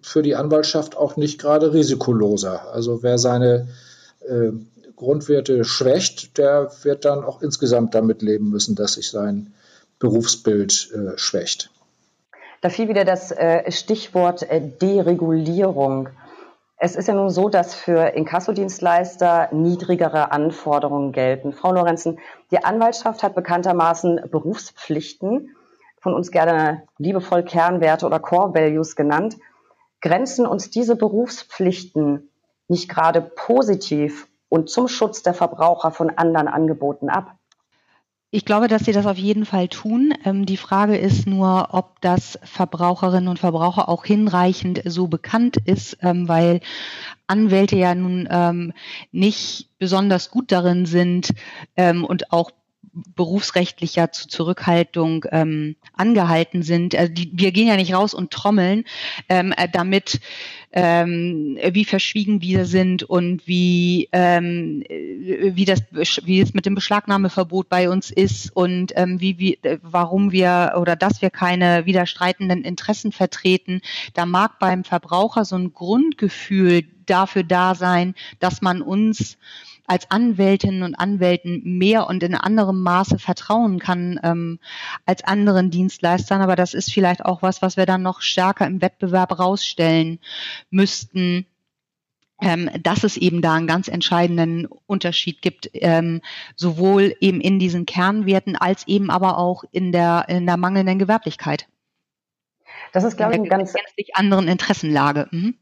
für 0.02 0.22
die 0.22 0.36
Anwaltschaft 0.36 0.98
auch 0.98 1.18
nicht 1.18 1.40
gerade 1.40 1.74
risikoloser. 1.74 2.74
Also 2.74 3.04
wer 3.04 3.18
seine 3.18 3.68
äh, 4.28 4.52
Grundwerte 5.04 5.66
schwächt, 5.66 6.38
der 6.38 6.72
wird 6.84 7.04
dann 7.04 7.24
auch 7.24 7.42
insgesamt 7.42 7.94
damit 7.94 8.22
leben 8.22 8.50
müssen, 8.50 8.76
dass 8.76 8.94
sich 8.94 9.12
sein 9.12 9.54
Berufsbild 10.00 10.92
äh, 10.94 11.18
schwächt. 11.18 11.70
Da 12.62 12.70
fiel 12.70 12.88
wieder 12.88 13.04
das 13.04 13.32
äh, 13.32 13.70
Stichwort 13.70 14.50
äh, 14.50 14.62
Deregulierung. 14.62 16.08
Es 16.78 16.96
ist 16.96 17.10
ja 17.10 17.14
nun 17.14 17.30
so, 17.30 17.50
dass 17.50 17.76
für 17.76 18.16
Inkassodienstleister 18.16 19.50
niedrigere 19.52 20.32
Anforderungen 20.32 21.12
gelten. 21.12 21.52
Frau 21.52 21.74
Lorenzen, 21.74 22.20
die 22.52 22.64
Anwaltschaft 22.64 23.24
hat 23.24 23.36
bekanntermaßen 23.36 24.30
Berufspflichten, 24.32 25.56
von 26.00 26.14
uns 26.14 26.32
gerne 26.32 26.84
liebevoll 26.98 27.44
Kernwerte 27.44 28.06
oder 28.06 28.20
Core 28.20 28.54
Values 28.54 28.96
genannt. 28.96 29.36
Grenzen 30.02 30.46
uns 30.46 30.70
diese 30.70 30.96
Berufspflichten 30.96 32.30
nicht 32.70 32.90
gerade 32.90 33.22
positiv 33.22 34.28
und 34.54 34.70
zum 34.70 34.88
Schutz 34.88 35.24
der 35.24 35.34
Verbraucher 35.34 35.90
von 35.90 36.12
anderen 36.12 36.48
Angeboten 36.48 37.10
ab? 37.10 37.38
Ich 38.30 38.46
glaube, 38.46 38.68
dass 38.68 38.86
sie 38.86 38.92
das 38.92 39.08
auf 39.08 39.18
jeden 39.18 39.46
Fall 39.48 39.68
tun. 39.68 40.14
Ähm, 40.24 40.46
die 40.46 40.58
Frage 40.58 40.96
ist 40.96 41.26
nur, 41.26 41.70
ob 41.72 42.00
das 42.02 42.38
Verbraucherinnen 42.44 43.30
und 43.30 43.40
Verbraucher 43.40 43.90
auch 43.90 44.06
hinreichend 44.06 44.84
so 44.86 45.08
bekannt 45.08 45.58
ist, 45.66 45.98
ähm, 46.02 46.28
weil 46.28 46.60
Anwälte 47.26 47.78
ja 47.78 47.96
nun 47.96 48.28
ähm, 48.30 48.74
nicht 49.12 49.72
besonders 49.80 50.30
gut 50.30 50.52
darin 50.52 50.86
sind 50.86 51.34
und 51.76 52.32
auch 52.32 52.52
berufsrechtlich 53.16 53.96
ja 53.96 54.12
zu 54.12 54.28
Zurückhaltung 54.28 55.26
ähm, 55.32 55.76
angehalten 55.94 56.64
sind. 56.64 56.96
Also 56.96 57.12
die, 57.12 57.32
wir 57.34 57.52
gehen 57.52 57.68
ja 57.68 57.76
nicht 57.76 57.94
raus 57.94 58.14
und 58.14 58.32
trommeln, 58.32 58.86
ähm, 59.30 59.54
äh, 59.58 59.68
damit 59.72 60.20
ähm, 60.72 61.58
wie 61.72 61.86
verschwiegen 61.86 62.42
wir 62.42 62.66
sind 62.66 63.04
und 63.04 63.48
wie 63.48 64.10
ähm, 64.12 64.84
wie 64.90 65.66
das 65.66 65.84
wie 66.24 66.42
es 66.42 66.54
mit 66.54 66.66
dem 66.66 66.76
Beschlagnahmeverbot 66.76 67.70
bei 67.70 67.90
uns 67.90 68.10
ist 68.12 68.56
und 68.56 68.92
ähm, 68.96 69.20
wie, 69.20 69.38
wie 69.38 69.60
warum 69.82 70.32
wir 70.32 70.74
oder 70.78 70.96
dass 70.96 71.22
wir 71.22 71.30
keine 71.30 71.86
widerstreitenden 71.86 72.64
Interessen 72.64 73.12
vertreten. 73.12 73.82
Da 74.14 74.26
mag 74.26 74.60
beim 74.60 74.84
Verbraucher 74.84 75.46
so 75.46 75.56
ein 75.56 75.74
Grundgefühl 75.74 76.84
dafür 77.06 77.44
da 77.44 77.76
sein, 77.76 78.16
dass 78.40 78.62
man 78.62 78.82
uns 78.82 79.38
als 79.86 80.10
Anwältinnen 80.10 80.84
und 80.84 80.96
Anwälten 80.96 81.62
mehr 81.78 82.08
und 82.08 82.24
in 82.24 82.36
anderem 82.36 82.82
Maße 82.82 83.20
vertrauen 83.20 83.80
kann 83.80 84.20
ähm, 84.24 84.60
als 85.06 85.24
anderen 85.24 85.72
Dienstleistern. 85.72 86.42
Aber 86.42 86.56
das 86.56 86.74
ist 86.74 86.92
vielleicht 86.92 87.26
auch 87.26 87.42
was, 87.42 87.62
was 87.62 87.78
wir 87.78 87.86
dann 87.86 88.02
noch 88.02 88.22
stärker 88.22 88.66
im 88.66 88.82
Wettbewerb 88.82 89.38
rausstellen 89.40 90.20
müssten. 90.70 91.46
Ähm, 92.42 92.70
dass 92.82 93.04
es 93.06 93.16
eben 93.16 93.42
da 93.42 93.54
einen 93.54 93.68
ganz 93.68 93.88
entscheidenden 93.88 94.66
Unterschied 94.66 95.42
gibt, 95.42 95.70
ähm, 95.76 96.20
sowohl 96.58 97.16
eben 97.22 97.40
in 97.40 97.58
diesen 97.58 97.86
Kernwerten 97.86 98.58
als 98.58 98.86
eben 98.88 99.10
aber 99.12 99.38
auch 99.38 99.64
in 99.72 99.94
der, 99.94 100.26
in 100.28 100.46
der 100.46 100.58
mangelnden 100.58 101.00
Gewerblichkeit. 101.00 101.68
Das 102.92 103.04
ist, 103.04 103.16
glaube 103.16 103.34
ich, 103.34 103.40
ein 103.40 103.50
ganz 103.50 103.72
gänzlich 103.72 104.16
anderen 104.16 104.48
Interessenlage. 104.48 105.28
Mhm. 105.32 105.56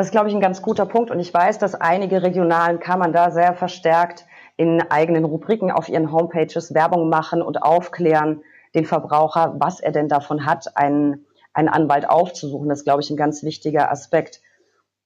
Das 0.00 0.06
ist, 0.06 0.12
glaube 0.12 0.30
ich, 0.30 0.34
ein 0.34 0.40
ganz 0.40 0.62
guter 0.62 0.86
Punkt. 0.86 1.10
Und 1.10 1.20
ich 1.20 1.34
weiß, 1.34 1.58
dass 1.58 1.74
einige 1.74 2.22
regionalen 2.22 2.80
Kammern 2.80 3.12
da 3.12 3.30
sehr 3.30 3.52
verstärkt 3.52 4.24
in 4.56 4.80
eigenen 4.80 5.26
Rubriken 5.26 5.70
auf 5.70 5.90
ihren 5.90 6.10
Homepages 6.10 6.72
Werbung 6.72 7.10
machen 7.10 7.42
und 7.42 7.62
aufklären 7.62 8.42
den 8.74 8.86
Verbraucher, 8.86 9.56
was 9.58 9.78
er 9.78 9.92
denn 9.92 10.08
davon 10.08 10.46
hat, 10.46 10.74
einen, 10.74 11.26
einen 11.52 11.68
Anwalt 11.68 12.08
aufzusuchen. 12.08 12.70
Das 12.70 12.78
ist, 12.78 12.84
glaube 12.84 13.02
ich, 13.02 13.10
ein 13.10 13.18
ganz 13.18 13.42
wichtiger 13.42 13.92
Aspekt. 13.92 14.40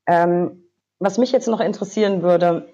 Ähm, 0.07 0.63
was 1.01 1.19
mich 1.19 1.33
jetzt 1.33 1.49
noch 1.49 1.59
interessieren 1.59 2.23
würde, 2.23 2.69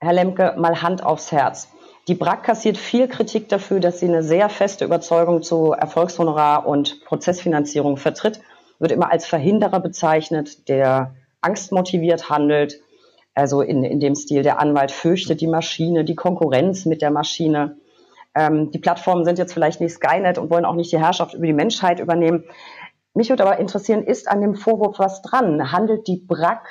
Herr 0.00 0.12
Lemke, 0.12 0.56
mal 0.58 0.82
Hand 0.82 1.06
aufs 1.06 1.30
Herz. 1.30 1.68
Die 2.08 2.16
BRAC 2.16 2.42
kassiert 2.42 2.78
viel 2.78 3.06
Kritik 3.06 3.48
dafür, 3.48 3.78
dass 3.78 4.00
sie 4.00 4.08
eine 4.08 4.24
sehr 4.24 4.48
feste 4.48 4.84
Überzeugung 4.84 5.40
zu 5.44 5.70
Erfolgshonorar 5.70 6.66
und 6.66 7.04
Prozessfinanzierung 7.04 7.96
vertritt, 7.96 8.40
wird 8.80 8.90
immer 8.90 9.12
als 9.12 9.24
Verhinderer 9.24 9.78
bezeichnet, 9.78 10.68
der 10.68 11.14
angstmotiviert 11.44 12.30
handelt. 12.30 12.80
Also 13.34 13.62
in, 13.62 13.82
in 13.84 14.00
dem 14.00 14.14
Stil, 14.14 14.42
der 14.42 14.60
Anwalt 14.60 14.90
fürchtet 14.90 15.40
die 15.40 15.46
Maschine, 15.46 16.04
die 16.04 16.14
Konkurrenz 16.14 16.86
mit 16.86 17.02
der 17.02 17.10
Maschine. 17.10 17.78
Ähm, 18.34 18.70
die 18.70 18.78
Plattformen 18.78 19.24
sind 19.24 19.38
jetzt 19.38 19.52
vielleicht 19.52 19.80
nicht 19.80 19.94
Skynet 19.94 20.38
und 20.38 20.50
wollen 20.50 20.64
auch 20.64 20.74
nicht 20.74 20.92
die 20.92 20.98
Herrschaft 20.98 21.34
über 21.34 21.46
die 21.46 21.52
Menschheit 21.52 22.00
übernehmen. 22.00 22.44
Mich 23.12 23.30
würde 23.30 23.44
aber 23.44 23.58
interessieren, 23.58 24.04
ist 24.04 24.28
an 24.28 24.40
dem 24.40 24.54
Vorwurf 24.54 24.98
was 24.98 25.22
dran? 25.22 25.72
Handelt 25.72 26.06
die 26.08 26.16
BRAC 26.16 26.66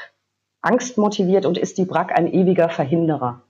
angstmotiviert 0.62 1.46
und 1.46 1.58
ist 1.58 1.78
die 1.78 1.86
BRAC 1.86 2.12
ein 2.12 2.32
ewiger 2.32 2.70
Verhinderer? 2.70 3.44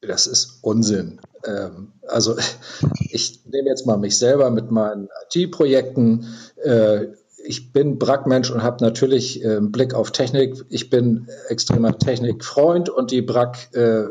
Das 0.00 0.26
ist 0.26 0.58
Unsinn. 0.62 1.20
Ähm, 1.46 1.92
also 2.08 2.36
ich 3.10 3.44
nehme 3.46 3.68
jetzt 3.68 3.86
mal 3.86 3.98
mich 3.98 4.18
selber 4.18 4.50
mit 4.50 4.70
meinen 4.70 5.08
IT-Projekten. 5.30 6.26
Äh, 6.56 7.06
ich 7.44 7.72
bin 7.72 7.98
Brack-Mensch 7.98 8.50
und 8.50 8.62
habe 8.62 8.84
natürlich 8.84 9.44
äh, 9.44 9.60
Blick 9.60 9.94
auf 9.94 10.10
Technik. 10.10 10.64
Ich 10.68 10.90
bin 10.90 11.28
extremer 11.48 11.98
Technikfreund 11.98 12.88
und 12.88 13.10
die 13.10 13.22
Brack 13.22 13.74
äh, 13.74 14.04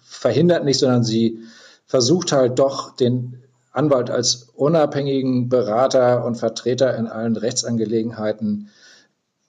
verhindert 0.00 0.64
nicht, 0.64 0.78
sondern 0.78 1.04
sie 1.04 1.40
versucht 1.86 2.32
halt 2.32 2.58
doch 2.58 2.96
den 2.96 3.42
Anwalt 3.72 4.10
als 4.10 4.48
unabhängigen 4.54 5.48
Berater 5.48 6.24
und 6.24 6.36
Vertreter 6.36 6.96
in 6.96 7.08
allen 7.08 7.36
Rechtsangelegenheiten 7.36 8.70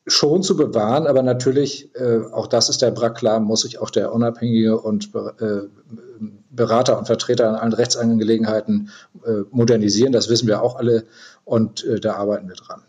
schon 0.07 0.43
zu 0.43 0.55
bewahren, 0.55 1.07
aber 1.07 1.23
natürlich, 1.23 1.89
äh, 1.95 2.19
auch 2.31 2.47
das 2.47 2.69
ist 2.69 2.81
der 2.81 2.91
Brack 2.91 3.15
klar, 3.15 3.39
muss 3.39 3.61
sich 3.61 3.79
auch 3.79 3.89
der 3.89 4.13
unabhängige 4.13 4.79
und 4.79 5.09
äh, 5.39 5.61
Berater 6.51 6.97
und 6.97 7.05
Vertreter 7.05 7.49
in 7.49 7.55
allen 7.55 7.73
Rechtsangelegenheiten 7.73 8.89
äh, 9.25 9.41
modernisieren. 9.49 10.13
Das 10.13 10.29
wissen 10.29 10.47
wir 10.47 10.61
auch 10.61 10.75
alle 10.75 11.05
und 11.43 11.83
äh, 11.83 11.99
da 11.99 12.13
arbeiten 12.15 12.47
wir 12.47 12.55
dran. 12.55 12.83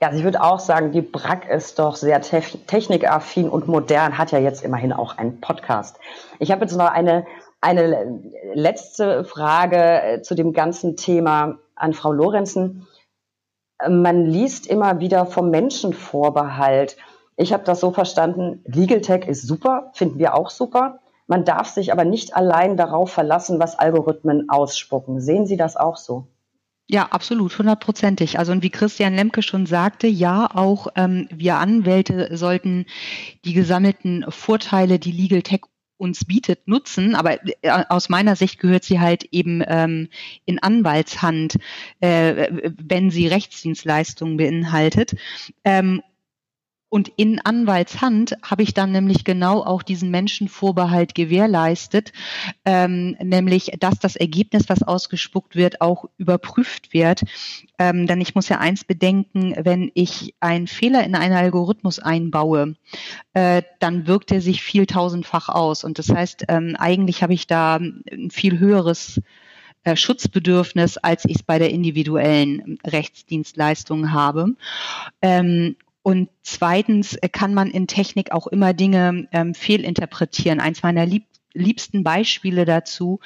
Ja, 0.00 0.08
also 0.08 0.18
ich 0.18 0.24
würde 0.24 0.42
auch 0.42 0.60
sagen, 0.60 0.92
die 0.92 1.00
Brack 1.00 1.48
ist 1.48 1.80
doch 1.80 1.96
sehr 1.96 2.20
te 2.20 2.40
technikaffin 2.40 3.48
und 3.48 3.66
modern, 3.66 4.16
hat 4.16 4.30
ja 4.30 4.38
jetzt 4.38 4.62
immerhin 4.62 4.92
auch 4.92 5.18
einen 5.18 5.40
Podcast. 5.40 5.98
Ich 6.38 6.52
habe 6.52 6.62
jetzt 6.62 6.76
noch 6.76 6.88
eine, 6.88 7.26
eine 7.60 8.20
letzte 8.54 9.24
Frage 9.24 10.02
äh, 10.02 10.22
zu 10.22 10.36
dem 10.36 10.52
ganzen 10.52 10.96
Thema 10.96 11.58
an 11.74 11.94
Frau 11.94 12.12
Lorenzen. 12.12 12.86
Man 13.88 14.24
liest 14.24 14.68
immer 14.68 15.00
wieder 15.00 15.26
vom 15.26 15.50
Menschenvorbehalt. 15.50 16.96
Ich 17.36 17.52
habe 17.52 17.64
das 17.64 17.80
so 17.80 17.90
verstanden, 17.90 18.62
Legal 18.66 19.00
Tech 19.00 19.26
ist 19.26 19.46
super, 19.46 19.90
finden 19.94 20.20
wir 20.20 20.34
auch 20.34 20.50
super. 20.50 21.00
Man 21.26 21.44
darf 21.44 21.68
sich 21.68 21.92
aber 21.92 22.04
nicht 22.04 22.36
allein 22.36 22.76
darauf 22.76 23.10
verlassen, 23.10 23.58
was 23.58 23.78
Algorithmen 23.78 24.48
ausspucken. 24.48 25.20
Sehen 25.20 25.46
Sie 25.46 25.56
das 25.56 25.76
auch 25.76 25.96
so? 25.96 26.28
Ja, 26.90 27.08
absolut, 27.10 27.58
hundertprozentig. 27.58 28.38
Also 28.38 28.50
und 28.52 28.62
wie 28.62 28.70
Christian 28.70 29.14
Lemke 29.14 29.42
schon 29.42 29.66
sagte, 29.66 30.06
ja, 30.06 30.48
auch 30.54 30.86
ähm, 30.96 31.28
wir 31.30 31.56
Anwälte 31.56 32.34
sollten 32.34 32.86
die 33.44 33.52
gesammelten 33.52 34.24
Vorteile, 34.30 34.98
die 34.98 35.12
Legal 35.12 35.42
Tech 35.42 35.60
uns 35.98 36.24
bietet, 36.24 36.66
nutzen. 36.66 37.14
Aber 37.14 37.44
äh, 37.62 37.84
aus 37.90 38.08
meiner 38.08 38.36
Sicht 38.36 38.58
gehört 38.58 38.84
sie 38.84 39.00
halt 39.00 39.24
eben 39.32 39.62
ähm, 39.66 40.08
in 40.46 40.62
Anwaltshand, 40.62 41.58
äh, 42.00 42.48
wenn 42.78 43.10
sie 43.10 43.26
Rechtsdienstleistungen 43.26 44.38
beinhaltet. 44.38 45.14
Ähm, 45.64 46.02
und 46.90 47.08
in 47.16 47.38
Anwaltshand 47.40 48.36
habe 48.42 48.62
ich 48.62 48.72
dann 48.72 48.92
nämlich 48.92 49.24
genau 49.24 49.62
auch 49.62 49.82
diesen 49.82 50.10
Menschenvorbehalt 50.10 51.14
gewährleistet, 51.14 52.12
ähm, 52.64 53.16
nämlich 53.22 53.72
dass 53.78 53.98
das 53.98 54.16
Ergebnis, 54.16 54.68
was 54.68 54.82
ausgespuckt 54.82 55.54
wird, 55.54 55.80
auch 55.82 56.06
überprüft 56.16 56.94
wird. 56.94 57.24
Ähm, 57.78 58.06
denn 58.06 58.20
ich 58.20 58.34
muss 58.34 58.48
ja 58.48 58.58
eins 58.58 58.84
bedenken, 58.84 59.54
wenn 59.58 59.90
ich 59.94 60.34
einen 60.40 60.66
Fehler 60.66 61.04
in 61.04 61.14
einen 61.14 61.34
Algorithmus 61.34 61.98
einbaue, 61.98 62.74
äh, 63.34 63.62
dann 63.80 64.06
wirkt 64.06 64.32
er 64.32 64.40
sich 64.40 64.62
viel 64.62 64.86
tausendfach 64.86 65.50
aus. 65.50 65.84
Und 65.84 65.98
das 65.98 66.08
heißt, 66.08 66.46
ähm, 66.48 66.74
eigentlich 66.78 67.22
habe 67.22 67.34
ich 67.34 67.46
da 67.46 67.76
ein 67.76 68.30
viel 68.30 68.58
höheres 68.58 69.20
äh, 69.84 69.94
Schutzbedürfnis, 69.94 70.96
als 70.96 71.24
ich 71.26 71.36
es 71.36 71.42
bei 71.42 71.58
der 71.58 71.70
individuellen 71.70 72.78
Rechtsdienstleistung 72.84 74.12
habe. 74.12 74.54
Ähm, 75.20 75.76
und 76.08 76.30
zweitens 76.42 77.16
äh, 77.16 77.28
kann 77.28 77.52
man 77.52 77.70
in 77.70 77.86
Technik 77.86 78.32
auch 78.32 78.46
immer 78.46 78.72
Dinge 78.72 79.28
ähm, 79.30 79.54
fehlinterpretieren. 79.54 80.58
Eins 80.58 80.82
meiner 80.82 81.04
lieb 81.04 81.24
liebsten 81.52 82.02
Beispiele 82.02 82.64
dazu 82.64 83.20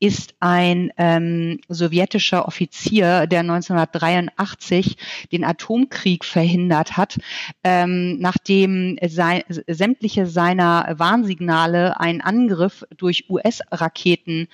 ist 0.00 0.34
ein 0.40 0.92
ähm, 0.98 1.60
sowjetischer 1.68 2.46
Offizier, 2.46 3.26
der 3.26 3.40
1983 3.40 4.98
den 5.32 5.44
Atomkrieg 5.44 6.26
verhindert 6.26 6.98
hat, 6.98 7.18
ähm, 7.64 8.18
nachdem 8.18 8.98
sein, 9.06 9.42
sämtliche 9.48 10.26
seiner 10.26 10.94
Warnsignale 10.98 11.98
einen 12.00 12.20
Angriff 12.20 12.84
durch 12.96 13.30
US-Raketen 13.30 14.48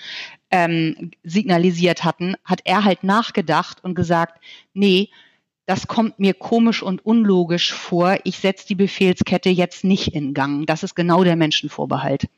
ähm, 0.53 1.11
signalisiert 1.25 2.05
hatten, 2.05 2.37
hat 2.45 2.61
er 2.64 2.85
halt 2.85 3.03
nachgedacht 3.03 3.83
und 3.83 3.95
gesagt, 3.97 4.40
nee, 4.73 5.09
das 5.66 5.87
kommt 5.87 6.18
mir 6.18 6.35
komisch 6.35 6.83
und 6.83 7.05
unlogisch 7.05 7.72
vor. 7.72 8.16
Ich 8.25 8.38
setze 8.38 8.66
die 8.66 8.75
Befehlskette 8.75 9.48
jetzt 9.48 9.85
nicht 9.85 10.14
in 10.14 10.35
Gang. 10.35 10.66
Das 10.66 10.83
ist 10.83 10.94
genau 10.94 11.25
der 11.25 11.37
Menschenvorbehalt. 11.37 12.29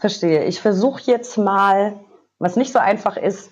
Verstehe. 0.00 0.44
Ich 0.44 0.60
versuche 0.60 1.02
jetzt 1.10 1.38
mal, 1.38 2.00
was 2.38 2.56
nicht 2.56 2.72
so 2.72 2.78
einfach 2.78 3.16
ist, 3.16 3.50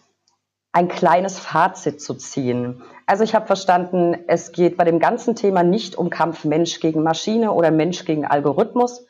ein 0.72 0.88
kleines 0.88 1.38
Fazit 1.38 2.00
zu 2.00 2.14
ziehen. 2.14 2.82
Also 3.06 3.24
ich 3.24 3.34
habe 3.34 3.46
verstanden, 3.46 4.16
es 4.26 4.52
geht 4.52 4.76
bei 4.76 4.84
dem 4.84 4.98
ganzen 4.98 5.36
Thema 5.36 5.62
nicht 5.62 5.96
um 5.96 6.08
Kampf 6.08 6.44
Mensch 6.44 6.80
gegen 6.80 7.02
Maschine 7.02 7.52
oder 7.52 7.70
Mensch 7.70 8.04
gegen 8.04 8.24
Algorithmus, 8.24 9.06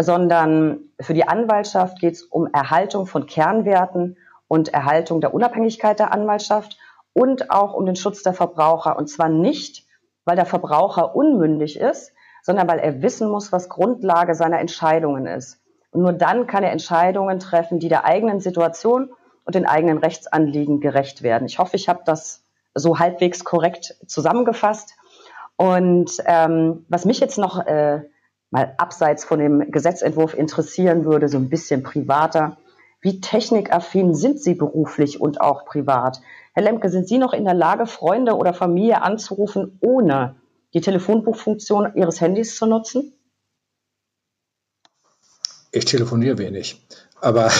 sondern 0.00 0.80
für 1.00 1.14
die 1.14 1.28
Anwaltschaft 1.28 2.00
geht 2.00 2.14
es 2.14 2.22
um 2.22 2.48
Erhaltung 2.52 3.06
von 3.06 3.26
Kernwerten 3.26 4.16
und 4.48 4.72
Erhaltung 4.72 5.20
der 5.20 5.34
Unabhängigkeit 5.34 5.98
der 5.98 6.12
Anwaltschaft 6.12 6.78
und 7.14 7.50
auch 7.50 7.72
um 7.72 7.86
den 7.86 7.96
Schutz 7.96 8.22
der 8.22 8.34
Verbraucher. 8.34 8.98
Und 8.98 9.08
zwar 9.08 9.30
nicht, 9.30 9.86
weil 10.26 10.36
der 10.36 10.46
Verbraucher 10.46 11.16
unmündig 11.16 11.78
ist, 11.78 12.12
sondern 12.42 12.68
weil 12.68 12.78
er 12.78 13.00
wissen 13.00 13.30
muss, 13.30 13.52
was 13.52 13.70
Grundlage 13.70 14.34
seiner 14.34 14.60
Entscheidungen 14.60 15.26
ist. 15.26 15.62
Und 15.90 16.02
nur 16.02 16.12
dann 16.12 16.46
kann 16.46 16.62
er 16.62 16.72
Entscheidungen 16.72 17.38
treffen, 17.38 17.78
die 17.78 17.88
der 17.88 18.04
eigenen 18.04 18.40
Situation 18.40 19.10
und 19.44 19.54
den 19.54 19.64
eigenen 19.64 19.98
Rechtsanliegen 19.98 20.80
gerecht 20.80 21.22
werden. 21.22 21.46
Ich 21.46 21.58
hoffe, 21.58 21.76
ich 21.76 21.88
habe 21.88 22.02
das 22.04 22.44
so 22.74 22.98
halbwegs 22.98 23.44
korrekt 23.44 23.96
zusammengefasst. 24.06 24.94
Und 25.56 26.10
ähm, 26.26 26.84
was 26.88 27.04
mich 27.04 27.20
jetzt 27.20 27.38
noch 27.38 27.64
äh, 27.64 28.02
mal 28.50 28.74
abseits 28.76 29.24
von 29.24 29.38
dem 29.38 29.70
Gesetzentwurf 29.70 30.34
interessieren 30.34 31.04
würde, 31.04 31.28
so 31.28 31.38
ein 31.38 31.48
bisschen 31.48 31.82
privater, 31.82 32.56
wie 33.04 33.20
technikaffin 33.20 34.14
sind 34.14 34.40
Sie 34.40 34.54
beruflich 34.54 35.20
und 35.20 35.38
auch 35.38 35.66
privat? 35.66 36.22
Herr 36.54 36.62
Lemke, 36.62 36.88
sind 36.88 37.06
Sie 37.06 37.18
noch 37.18 37.34
in 37.34 37.44
der 37.44 37.52
Lage, 37.52 37.86
Freunde 37.86 38.34
oder 38.34 38.54
Familie 38.54 39.02
anzurufen, 39.02 39.78
ohne 39.82 40.36
die 40.72 40.80
Telefonbuchfunktion 40.80 41.92
Ihres 41.96 42.22
Handys 42.22 42.56
zu 42.56 42.64
nutzen? 42.64 43.12
Ich 45.70 45.84
telefoniere 45.84 46.38
wenig, 46.38 46.80
aber 47.20 47.50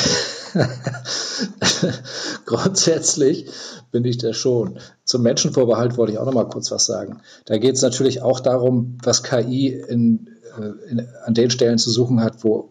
grundsätzlich 2.46 3.50
bin 3.92 4.06
ich 4.06 4.16
das 4.16 4.38
schon. 4.38 4.78
Zum 5.04 5.22
Menschenvorbehalt 5.22 5.98
wollte 5.98 6.12
ich 6.12 6.18
auch 6.18 6.24
noch 6.24 6.32
mal 6.32 6.48
kurz 6.48 6.70
was 6.70 6.86
sagen. 6.86 7.20
Da 7.44 7.58
geht 7.58 7.74
es 7.74 7.82
natürlich 7.82 8.22
auch 8.22 8.40
darum, 8.40 8.96
was 9.02 9.22
KI 9.22 9.68
in, 9.68 10.30
äh, 10.58 10.90
in, 10.90 11.06
an 11.24 11.34
den 11.34 11.50
Stellen 11.50 11.76
zu 11.76 11.90
suchen 11.90 12.22
hat, 12.22 12.44
wo 12.44 12.70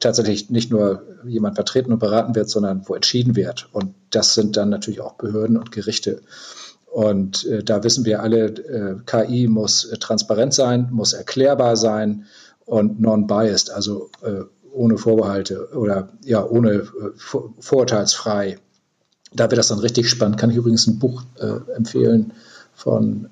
tatsächlich 0.00 0.48
nicht 0.50 0.70
nur 0.70 1.02
jemand 1.28 1.54
vertreten 1.56 1.92
und 1.92 1.98
beraten 1.98 2.34
wird, 2.34 2.48
sondern 2.48 2.82
wo 2.86 2.94
entschieden 2.94 3.36
wird. 3.36 3.68
Und 3.72 3.94
das 4.10 4.34
sind 4.34 4.56
dann 4.56 4.70
natürlich 4.70 5.00
auch 5.00 5.14
Behörden 5.14 5.56
und 5.56 5.72
Gerichte. 5.72 6.22
Und 6.86 7.44
äh, 7.46 7.62
da 7.62 7.84
wissen 7.84 8.04
wir 8.04 8.22
alle, 8.22 8.46
äh, 8.46 8.96
KI 9.04 9.48
muss 9.48 9.84
äh, 9.84 9.98
transparent 9.98 10.54
sein, 10.54 10.88
muss 10.90 11.12
erklärbar 11.12 11.76
sein 11.76 12.24
und 12.64 13.00
non-biased, 13.00 13.70
also 13.70 14.10
äh, 14.22 14.44
ohne 14.72 14.98
Vorbehalte 14.98 15.68
oder 15.74 16.08
ja, 16.24 16.44
ohne 16.44 16.70
äh, 16.72 16.84
vor, 17.16 17.54
vorurteilsfrei. 17.60 18.58
Da 19.32 19.50
wird 19.50 19.58
das 19.58 19.68
dann 19.68 19.80
richtig 19.80 20.08
spannend. 20.08 20.38
Kann 20.38 20.50
ich 20.50 20.56
übrigens 20.56 20.86
ein 20.86 20.98
Buch 20.98 21.22
äh, 21.38 21.72
empfehlen 21.74 22.32
von 22.72 23.28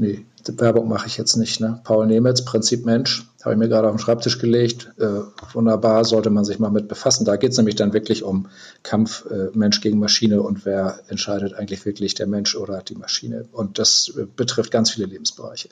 nee, 0.00 0.24
Werbung 0.56 0.88
mache 0.88 1.06
ich 1.06 1.18
jetzt 1.18 1.36
nicht. 1.36 1.60
Ne? 1.60 1.80
Paul 1.84 2.06
Nemitz, 2.06 2.44
Prinzip 2.44 2.86
Mensch, 2.86 3.26
habe 3.42 3.54
ich 3.54 3.58
mir 3.58 3.68
gerade 3.68 3.88
auf 3.88 3.94
den 3.94 4.00
Schreibtisch 4.00 4.38
gelegt. 4.38 4.90
Äh, 4.98 5.20
wunderbar, 5.52 6.04
sollte 6.04 6.30
man 6.30 6.44
sich 6.44 6.58
mal 6.58 6.70
mit 6.70 6.88
befassen. 6.88 7.26
Da 7.26 7.36
geht 7.36 7.52
es 7.52 7.58
nämlich 7.58 7.76
dann 7.76 7.92
wirklich 7.92 8.22
um 8.22 8.48
Kampf 8.82 9.26
äh, 9.30 9.48
Mensch 9.52 9.80
gegen 9.82 9.98
Maschine 9.98 10.42
und 10.42 10.64
wer 10.64 11.00
entscheidet 11.08 11.54
eigentlich 11.54 11.84
wirklich, 11.84 12.14
der 12.14 12.26
Mensch 12.26 12.56
oder 12.56 12.82
die 12.82 12.94
Maschine. 12.94 13.44
Und 13.52 13.78
das 13.78 14.12
äh, 14.16 14.24
betrifft 14.24 14.70
ganz 14.70 14.90
viele 14.90 15.06
Lebensbereiche. 15.06 15.68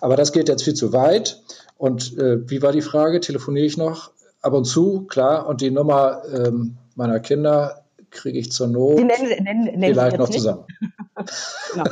Aber 0.00 0.16
das 0.16 0.32
geht 0.32 0.48
jetzt 0.48 0.62
viel 0.62 0.74
zu 0.74 0.92
weit. 0.92 1.42
Und 1.76 2.16
äh, 2.16 2.48
wie 2.48 2.62
war 2.62 2.72
die 2.72 2.82
Frage? 2.82 3.20
Telefoniere 3.20 3.66
ich 3.66 3.76
noch? 3.76 4.12
Ab 4.40 4.52
und 4.52 4.64
zu, 4.64 5.02
klar. 5.08 5.46
Und 5.48 5.60
die 5.60 5.70
Nummer 5.70 6.22
ähm, 6.32 6.76
meiner 6.94 7.18
Kinder 7.18 7.83
kriege 8.14 8.38
ich 8.38 8.50
zur 8.50 8.68
Not 8.68 8.98
die 8.98 9.04
nennen, 9.04 9.28
nennen, 9.44 9.64
nennen 9.64 9.82
vielleicht 9.82 10.18
noch 10.18 10.28
nicht. 10.28 10.38
zusammen. 10.38 10.64
genau. 11.72 11.84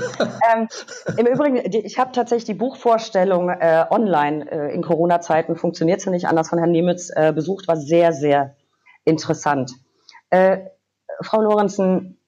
ähm, 0.53 0.69
Im 1.17 1.27
Übrigen, 1.27 1.57
ich 1.85 1.99
habe 1.99 2.13
tatsächlich 2.13 2.45
die 2.45 2.55
Buchvorstellung 2.55 3.51
äh, 3.51 3.85
online 3.91 4.51
äh, 4.51 4.75
in 4.75 4.83
Corona-Zeiten, 4.83 5.57
funktioniert 5.57 6.01
sie 6.01 6.11
nicht 6.11 6.27
anders, 6.27 6.49
von 6.49 6.59
Herrn 6.59 6.71
Niemitz 6.73 7.11
äh, 7.15 7.33
besucht, 7.33 7.69
war 7.69 7.77
sehr, 7.77 8.13
sehr 8.13 8.57
interessant. 9.05 9.73
Äh, 10.31 10.59
Frau 11.21 11.43
Lorenzen, 11.43 12.19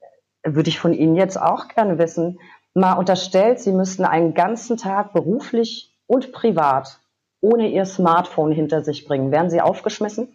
würde 0.45 0.69
ich 0.69 0.79
von 0.79 0.93
Ihnen 0.93 1.15
jetzt 1.17 1.41
auch 1.41 1.69
gerne 1.69 1.99
wissen, 1.99 2.39
mal 2.75 2.95
unterstellt, 2.95 3.61
Sie 3.61 3.73
müssten 3.73 4.05
einen 4.05 4.35
ganzen 4.35 4.77
Tag 4.77 5.13
beruflich 5.13 5.97
und 6.07 6.33
privat 6.33 7.01
ohne 7.41 7.69
Ihr 7.69 7.87
Smartphone 7.87 8.53
hinter 8.53 8.83
sich 8.83 9.07
bringen. 9.07 9.31
Wären 9.31 9.51
Sie 9.51 9.61
aufgeschmissen? 9.61 10.29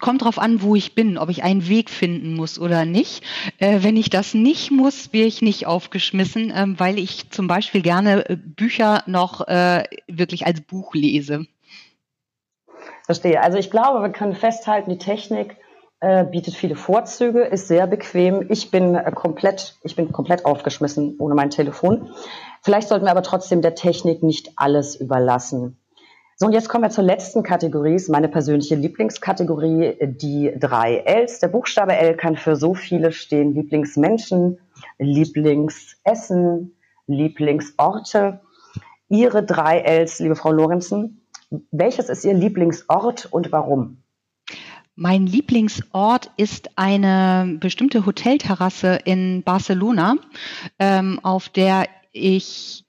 Kommt 0.00 0.22
drauf 0.22 0.38
an, 0.38 0.62
wo 0.62 0.74
ich 0.74 0.94
bin, 0.94 1.18
ob 1.18 1.28
ich 1.28 1.42
einen 1.42 1.68
Weg 1.68 1.90
finden 1.90 2.34
muss 2.34 2.58
oder 2.58 2.84
nicht. 2.84 3.22
Äh, 3.58 3.82
wenn 3.82 3.96
ich 3.96 4.10
das 4.10 4.34
nicht 4.34 4.70
muss, 4.70 5.12
wäre 5.12 5.26
ich 5.26 5.42
nicht 5.42 5.66
aufgeschmissen, 5.66 6.52
ähm, 6.54 6.78
weil 6.78 6.98
ich 6.98 7.30
zum 7.30 7.46
Beispiel 7.46 7.82
gerne 7.82 8.28
äh, 8.28 8.36
Bücher 8.36 9.02
noch 9.06 9.46
äh, 9.48 9.84
wirklich 10.06 10.46
als 10.46 10.60
Buch 10.62 10.94
lese. 10.94 11.46
Verstehe. 13.04 13.42
Also 13.42 13.58
ich 13.58 13.70
glaube, 13.70 14.02
wir 14.02 14.10
können 14.10 14.34
festhalten, 14.34 14.90
die 14.90 14.98
Technik 14.98 15.56
äh, 16.00 16.24
bietet 16.24 16.54
viele 16.54 16.76
Vorzüge, 16.76 17.42
ist 17.42 17.68
sehr 17.68 17.86
bequem. 17.86 18.46
Ich 18.48 18.70
bin 18.70 18.94
äh, 18.94 19.12
komplett, 19.12 19.76
ich 19.82 19.96
bin 19.96 20.12
komplett 20.12 20.46
aufgeschmissen 20.46 21.16
ohne 21.18 21.34
mein 21.34 21.50
Telefon. 21.50 22.10
Vielleicht 22.62 22.88
sollten 22.88 23.04
wir 23.04 23.10
aber 23.10 23.22
trotzdem 23.22 23.62
der 23.62 23.74
Technik 23.74 24.22
nicht 24.22 24.52
alles 24.56 24.96
überlassen. 24.96 25.79
So, 26.42 26.46
und 26.46 26.54
jetzt 26.54 26.70
kommen 26.70 26.84
wir 26.84 26.90
zur 26.90 27.04
letzten 27.04 27.42
Kategorie, 27.42 27.96
ist 27.96 28.08
meine 28.08 28.26
persönliche 28.26 28.74
Lieblingskategorie, 28.74 29.98
die 30.00 30.50
drei 30.58 31.02
Ls. 31.04 31.38
Der 31.40 31.48
Buchstabe 31.48 31.94
L 31.94 32.16
kann 32.16 32.34
für 32.34 32.56
so 32.56 32.72
viele 32.72 33.12
stehen. 33.12 33.52
Lieblingsmenschen, 33.52 34.58
Lieblingsessen, 34.98 36.74
Lieblingsorte. 37.06 38.40
Ihre 39.10 39.44
drei 39.44 39.80
Ls, 39.80 40.18
liebe 40.20 40.34
Frau 40.34 40.50
Lorenzen, 40.50 41.20
welches 41.72 42.08
ist 42.08 42.24
Ihr 42.24 42.32
Lieblingsort 42.32 43.28
und 43.30 43.52
warum? 43.52 43.98
Mein 44.94 45.26
Lieblingsort 45.26 46.30
ist 46.38 46.70
eine 46.76 47.58
bestimmte 47.60 48.06
Hotelterrasse 48.06 48.98
in 49.04 49.42
Barcelona, 49.42 50.14
ähm, 50.78 51.20
auf 51.22 51.50
der 51.50 51.84
ich 52.12 52.86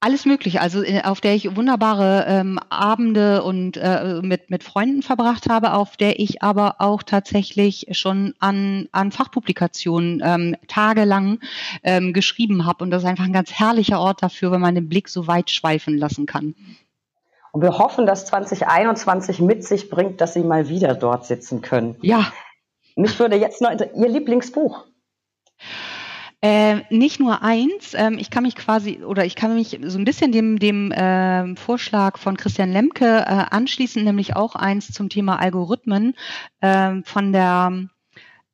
alles 0.00 0.26
Mögliche, 0.26 0.60
also 0.60 0.82
äh, 0.82 1.02
auf 1.02 1.20
der 1.20 1.34
ich 1.34 1.56
wunderbare 1.56 2.24
ähm, 2.28 2.60
Abende 2.70 3.42
und 3.42 3.76
äh, 3.76 4.20
mit, 4.22 4.48
mit 4.48 4.62
Freunden 4.62 5.02
verbracht 5.02 5.48
habe, 5.48 5.72
auf 5.72 5.96
der 5.96 6.20
ich 6.20 6.42
aber 6.42 6.76
auch 6.78 7.02
tatsächlich 7.02 7.86
schon 7.92 8.34
an, 8.38 8.88
an 8.92 9.10
Fachpublikationen 9.10 10.22
ähm, 10.24 10.56
tagelang 10.68 11.40
ähm, 11.82 12.12
geschrieben 12.12 12.64
habe. 12.64 12.84
Und 12.84 12.90
das 12.90 13.02
ist 13.02 13.08
einfach 13.08 13.24
ein 13.24 13.32
ganz 13.32 13.52
herrlicher 13.52 14.00
Ort 14.00 14.22
dafür, 14.22 14.52
wenn 14.52 14.60
man 14.60 14.74
den 14.74 14.88
Blick 14.88 15.08
so 15.08 15.26
weit 15.26 15.50
schweifen 15.50 15.98
lassen 15.98 16.26
kann. 16.26 16.54
Und 17.50 17.62
wir 17.62 17.78
hoffen, 17.78 18.06
dass 18.06 18.26
2021 18.26 19.40
mit 19.40 19.64
sich 19.64 19.90
bringt, 19.90 20.20
dass 20.20 20.34
Sie 20.34 20.42
mal 20.42 20.68
wieder 20.68 20.94
dort 20.94 21.26
sitzen 21.26 21.60
können. 21.60 21.96
Ja. 22.02 22.32
Mich 22.94 23.18
würde 23.18 23.36
jetzt 23.36 23.60
noch 23.60 23.70
Ihr 23.72 24.08
Lieblingsbuch. 24.08 24.84
Äh, 26.40 26.82
nicht 26.90 27.18
nur 27.18 27.42
eins, 27.42 27.94
ähm, 27.94 28.16
ich 28.16 28.30
kann 28.30 28.44
mich 28.44 28.54
quasi 28.54 29.02
oder 29.02 29.24
ich 29.24 29.34
kann 29.34 29.56
mich 29.56 29.80
so 29.82 29.98
ein 29.98 30.04
bisschen 30.04 30.30
dem, 30.30 30.60
dem 30.60 30.92
äh, 30.92 31.56
Vorschlag 31.56 32.16
von 32.16 32.36
Christian 32.36 32.70
Lemke 32.70 33.24
äh, 33.26 33.44
anschließen, 33.50 34.04
nämlich 34.04 34.36
auch 34.36 34.54
eins 34.54 34.92
zum 34.92 35.08
Thema 35.08 35.40
Algorithmen 35.40 36.14
äh, 36.60 37.02
von 37.02 37.32
der 37.32 37.88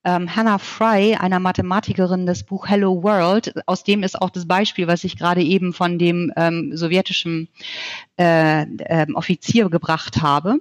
ähm, 0.05 0.35
Hannah 0.35 0.59
Fry, 0.59 1.15
einer 1.15 1.41
Mathematikerin, 1.41 2.27
das 2.27 2.43
Buch 2.43 2.69
Hello 2.69 3.03
World. 3.03 3.55
Aus 3.67 3.85
dem 3.85 4.03
ist 4.03 4.21
auch 4.21 4.31
das 4.31 4.47
Beispiel, 4.47 4.87
was 4.87 5.05
ich 5.05 5.17
gerade 5.17 5.43
eben 5.43 5.73
von 5.73 5.99
dem 5.99 6.33
ähm, 6.37 6.77
sowjetischen 6.77 7.49
äh, 8.19 8.63
äh, 8.63 9.07
Offizier 9.15 9.71
gebracht 9.71 10.23
habe, 10.23 10.61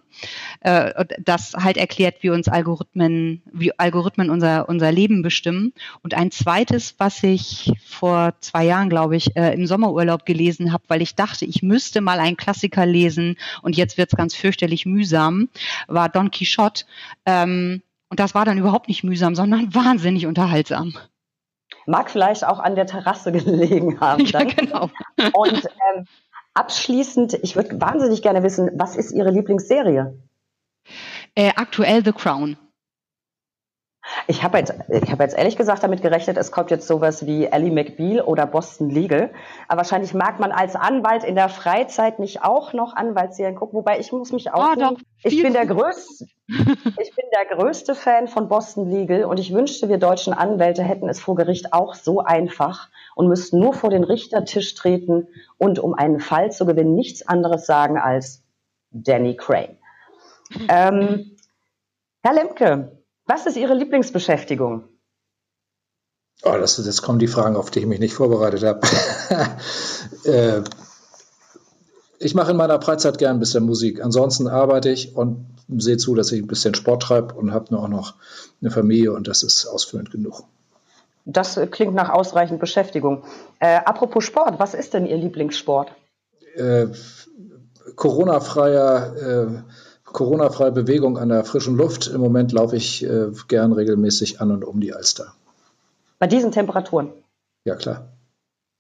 äh, 0.62 1.06
das 1.20 1.54
halt 1.54 1.78
erklärt, 1.78 2.18
wie 2.22 2.30
uns 2.30 2.48
Algorithmen, 2.48 3.42
wie 3.52 3.78
Algorithmen 3.78 4.30
unser, 4.30 4.70
unser 4.70 4.92
Leben 4.92 5.22
bestimmen. 5.22 5.74
Und 6.02 6.14
ein 6.14 6.32
zweites, 6.32 6.96
was 6.98 7.22
ich 7.24 7.72
vor 7.86 8.34
zwei 8.40 8.66
Jahren, 8.66 8.90
glaube 8.90 9.16
ich, 9.18 9.36
äh, 9.36 9.54
im 9.54 9.68
Sommerurlaub 9.68 10.26
gelesen 10.26 10.72
habe, 10.72 10.84
weil 10.88 11.02
ich 11.02 11.16
dachte, 11.16 11.46
ich 11.46 11.62
müsste 11.62 12.02
mal 12.02 12.20
einen 12.20 12.38
Klassiker 12.38 12.86
lesen 12.86 13.38
und 13.62 13.76
jetzt 13.76 13.98
wird's 13.98 14.16
ganz 14.16 14.36
fürchterlich 14.36 14.86
mühsam, 14.86 15.50
war 15.88 16.10
Don 16.10 16.32
Quixote. 16.32 16.86
Ähm, 17.26 17.82
und 18.14 18.20
das 18.20 18.36
war 18.36 18.46
dann 18.46 18.60
überhaupt 18.60 18.90
nicht 18.90 19.04
mühsam, 19.04 19.34
sondern 19.34 19.74
wahnsinnig 19.74 20.28
unterhaltsam. 20.28 20.94
Mag 21.88 22.12
vielleicht 22.12 22.46
auch 22.46 22.60
an 22.60 22.76
der 22.76 22.86
Terrasse 22.86 23.32
gelegen 23.32 24.00
haben. 24.00 24.24
Dann. 24.32 24.50
Ja, 24.50 24.54
genau. 24.54 24.90
Und 25.34 25.66
ähm, 25.96 26.06
abschließend, 26.54 27.34
ich 27.42 27.56
würde 27.56 27.82
wahnsinnig 27.82 28.22
gerne 28.22 28.44
wissen, 28.44 28.70
was 28.76 28.96
ist 28.96 29.12
Ihre 29.14 29.32
Lieblingsserie? 29.32 30.16
Äh, 31.34 31.54
aktuell 31.56 32.06
The 32.06 32.12
Crown. 32.12 32.56
Ich 34.28 34.44
habe 34.44 34.58
jetzt, 34.58 34.74
ich 34.90 35.12
hab 35.12 35.20
jetzt 35.22 35.38
ehrlich 35.38 35.56
gesagt 35.56 35.84
damit 35.84 36.02
gerechnet, 36.02 36.38
es 36.38 36.52
kommt 36.52 36.72
jetzt 36.72 36.88
sowas 36.88 37.26
wie 37.26 37.46
Ellie 37.46 37.72
McBeal 37.72 38.22
oder 38.22 38.46
Boston 38.46 38.90
Legal. 38.90 39.32
Aber 39.68 39.78
wahrscheinlich 39.78 40.14
mag 40.14 40.40
man 40.40 40.52
als 40.52 40.76
Anwalt 40.76 41.24
in 41.24 41.36
der 41.36 41.50
Freizeit 41.50 42.20
nicht 42.20 42.44
auch 42.44 42.74
noch 42.74 42.96
Anwaltsserien 42.96 43.56
gucken. 43.56 43.78
Wobei 43.78 44.00
ich 44.00 44.12
muss 44.12 44.32
mich 44.32 44.52
auch. 44.52 44.72
Ah, 44.72 44.76
doch, 44.76 44.98
ich 45.24 45.34
viel 45.34 45.44
bin 45.44 45.54
der 45.54 45.66
größte, 45.66 46.26
ich 46.48 47.16
bin 47.16 47.26
der 47.34 47.58
größte 47.58 47.96
Fan 47.96 48.28
von 48.28 48.50
Boston 48.50 48.90
Legal 48.90 49.24
und 49.24 49.40
ich 49.40 49.54
wünschte, 49.54 49.88
wir 49.88 49.98
deutschen 49.98 50.34
Anwälte 50.34 50.84
hätten 50.84 51.08
es 51.08 51.22
vor 51.22 51.36
Gericht 51.36 51.72
auch 51.72 51.94
so 51.94 52.20
einfach 52.20 52.90
und 53.16 53.28
müssten 53.28 53.60
nur 53.60 53.74
vor 53.74 53.90
den 53.90 54.04
Richtertisch 54.04 54.76
treten 54.76 55.28
und 55.58 55.80
um 55.80 55.94
einen 55.94 56.20
Fall 56.20 56.52
zu 56.52 56.66
gewinnen 56.66 56.96
nichts 56.96 57.26
anderes 57.28 57.66
sagen 57.66 57.98
als 57.98 58.44
Danny 58.92 59.36
Crane. 59.36 59.78
Ähm, 60.70 61.36
Herr 62.22 62.36
Lemke, 62.36 63.03
was 63.26 63.46
ist 63.46 63.58
Ihre 63.58 63.74
Lieblingsbeschäftigung? 63.74 64.84
Oh, 66.44 66.58
das, 66.60 66.84
jetzt 66.84 67.02
kommen 67.02 67.20
die 67.20 67.28
Fragen, 67.28 67.56
auf 67.56 67.72
die 67.72 67.80
ich 67.80 67.86
mich 67.86 68.00
nicht 68.00 68.14
vorbereitet 68.14 68.64
habe. 68.64 68.82
äh, 70.26 70.62
ich 72.20 72.36
mache 72.36 72.52
in 72.52 72.58
meiner 72.58 72.82
Freizeit 72.82 73.18
gern 73.18 73.38
ein 73.38 73.40
bisschen 73.40 73.66
Musik. 73.66 74.04
Ansonsten 74.04 74.48
arbeite 74.48 74.90
ich 74.90 75.16
und 75.16 75.46
sehe 75.70 75.98
zu, 75.98 76.16
dass 76.16 76.32
ich 76.32 76.42
ein 76.42 76.48
bisschen 76.48 76.76
Sport 76.76 77.04
treibe 77.04 77.34
und 77.34 77.54
habe 77.54 77.74
nur 77.74 77.84
auch 77.84 77.88
noch 77.88 78.16
eine 78.62 78.72
Familie 78.72 79.14
und 79.14 79.28
das 79.28 79.44
ist 79.44 79.66
ausführend 79.66 80.12
genug. 80.12 80.44
Das 81.26 81.60
klingt 81.72 81.94
nach 81.94 82.10
ausreichend 82.10 82.60
Beschäftigung. 82.60 83.24
Äh, 83.60 83.78
apropos 83.86 84.26
Sport, 84.26 84.60
was 84.60 84.74
ist 84.74 84.94
denn 84.94 85.06
Ihr 85.06 85.18
Lieblingssport? 85.18 85.92
Äh, 86.56 86.88
Corona-freier, 87.96 89.16
äh, 89.16 89.64
Corona-freie 90.14 90.72
Bewegung 90.72 91.18
an 91.18 91.30
der 91.30 91.44
frischen 91.44 91.76
Luft. 91.76 92.08
Im 92.08 92.22
Moment 92.22 92.52
laufe 92.52 92.76
ich 92.76 93.04
äh, 93.04 93.32
gern 93.48 93.74
regelmäßig 93.74 94.40
an 94.40 94.52
und 94.52 94.64
um 94.64 94.80
die 94.80 94.94
Alster. 94.94 95.34
Bei 96.20 96.28
diesen 96.28 96.52
Temperaturen? 96.52 97.10
Ja, 97.66 97.76
klar. 97.76 98.14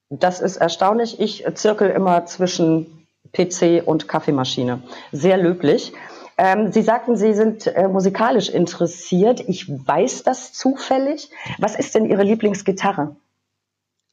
Das 0.09 0.39
ist 0.39 0.57
erstaunlich. 0.57 1.19
Ich 1.19 1.45
zirkel 1.55 1.89
immer 1.89 2.25
zwischen 2.25 3.07
PC 3.33 3.81
und 3.85 4.07
Kaffeemaschine. 4.07 4.83
Sehr 5.11 5.37
löblich. 5.37 5.93
Ähm, 6.37 6.71
Sie 6.71 6.81
sagten, 6.81 7.15
Sie 7.15 7.33
sind 7.33 7.67
äh, 7.67 7.87
musikalisch 7.87 8.49
interessiert. 8.49 9.41
Ich 9.47 9.69
weiß 9.69 10.23
das 10.23 10.53
zufällig. 10.53 11.29
Was 11.59 11.75
ist 11.75 11.95
denn 11.95 12.05
Ihre 12.05 12.23
Lieblingsgitarre? 12.23 13.15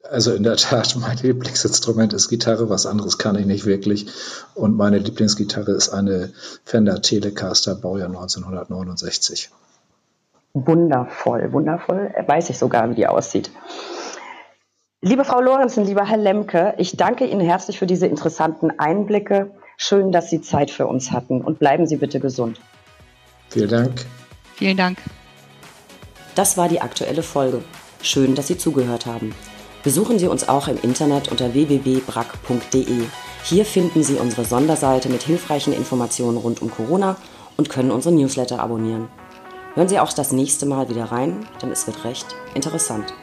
Also 0.08 0.34
in 0.34 0.42
der 0.42 0.56
Tat, 0.56 0.96
mein 1.00 1.16
Lieblingsinstrument 1.18 2.12
ist 2.12 2.28
Gitarre, 2.28 2.70
was 2.70 2.86
anderes 2.86 3.18
kann 3.18 3.36
ich 3.36 3.46
nicht 3.46 3.66
wirklich. 3.66 4.06
Und 4.54 4.76
meine 4.76 4.98
Lieblingsgitarre 4.98 5.72
ist 5.72 5.90
eine 5.90 6.32
Fender 6.64 7.02
Telecaster 7.02 7.74
Baujahr 7.74 8.08
1969. 8.08 9.50
Wundervoll, 10.52 11.52
wundervoll. 11.52 12.12
Weiß 12.26 12.50
ich 12.50 12.58
sogar, 12.58 12.90
wie 12.90 12.94
die 12.94 13.06
aussieht. 13.06 13.50
Liebe 15.02 15.24
Frau 15.24 15.40
Lorenzen, 15.40 15.86
lieber 15.86 16.04
Herr 16.04 16.18
Lemke, 16.18 16.74
ich 16.76 16.96
danke 16.96 17.24
Ihnen 17.24 17.40
herzlich 17.40 17.78
für 17.78 17.86
diese 17.86 18.06
interessanten 18.06 18.70
Einblicke. 18.78 19.50
Schön, 19.78 20.12
dass 20.12 20.28
Sie 20.28 20.42
Zeit 20.42 20.70
für 20.70 20.86
uns 20.86 21.10
hatten 21.10 21.40
und 21.40 21.58
bleiben 21.58 21.86
Sie 21.86 21.96
bitte 21.96 22.20
gesund. 22.20 22.60
Vielen 23.48 23.70
Dank. 23.70 24.04
Vielen 24.56 24.76
Dank. 24.76 24.98
Das 26.34 26.58
war 26.58 26.68
die 26.68 26.82
aktuelle 26.82 27.22
Folge. 27.22 27.62
Schön, 28.02 28.34
dass 28.34 28.48
Sie 28.48 28.58
zugehört 28.58 29.06
haben. 29.06 29.34
Besuchen 29.82 30.18
Sie 30.18 30.28
uns 30.28 30.46
auch 30.48 30.68
im 30.68 30.76
Internet 30.82 31.28
unter 31.28 31.54
www.brack.de. 31.54 33.02
Hier 33.44 33.64
finden 33.64 34.02
Sie 34.02 34.16
unsere 34.16 34.44
Sonderseite 34.44 35.08
mit 35.08 35.22
hilfreichen 35.22 35.72
Informationen 35.72 36.36
rund 36.36 36.60
um 36.60 36.70
Corona 36.70 37.16
und 37.56 37.70
können 37.70 37.90
unsere 37.90 38.14
Newsletter 38.14 38.60
abonnieren. 38.60 39.08
Hören 39.74 39.88
Sie 39.88 39.98
auch 39.98 40.12
das 40.12 40.32
nächste 40.32 40.66
Mal 40.66 40.90
wieder 40.90 41.04
rein, 41.04 41.46
denn 41.62 41.70
es 41.70 41.86
wird 41.86 42.04
recht 42.04 42.26
interessant. 42.54 43.14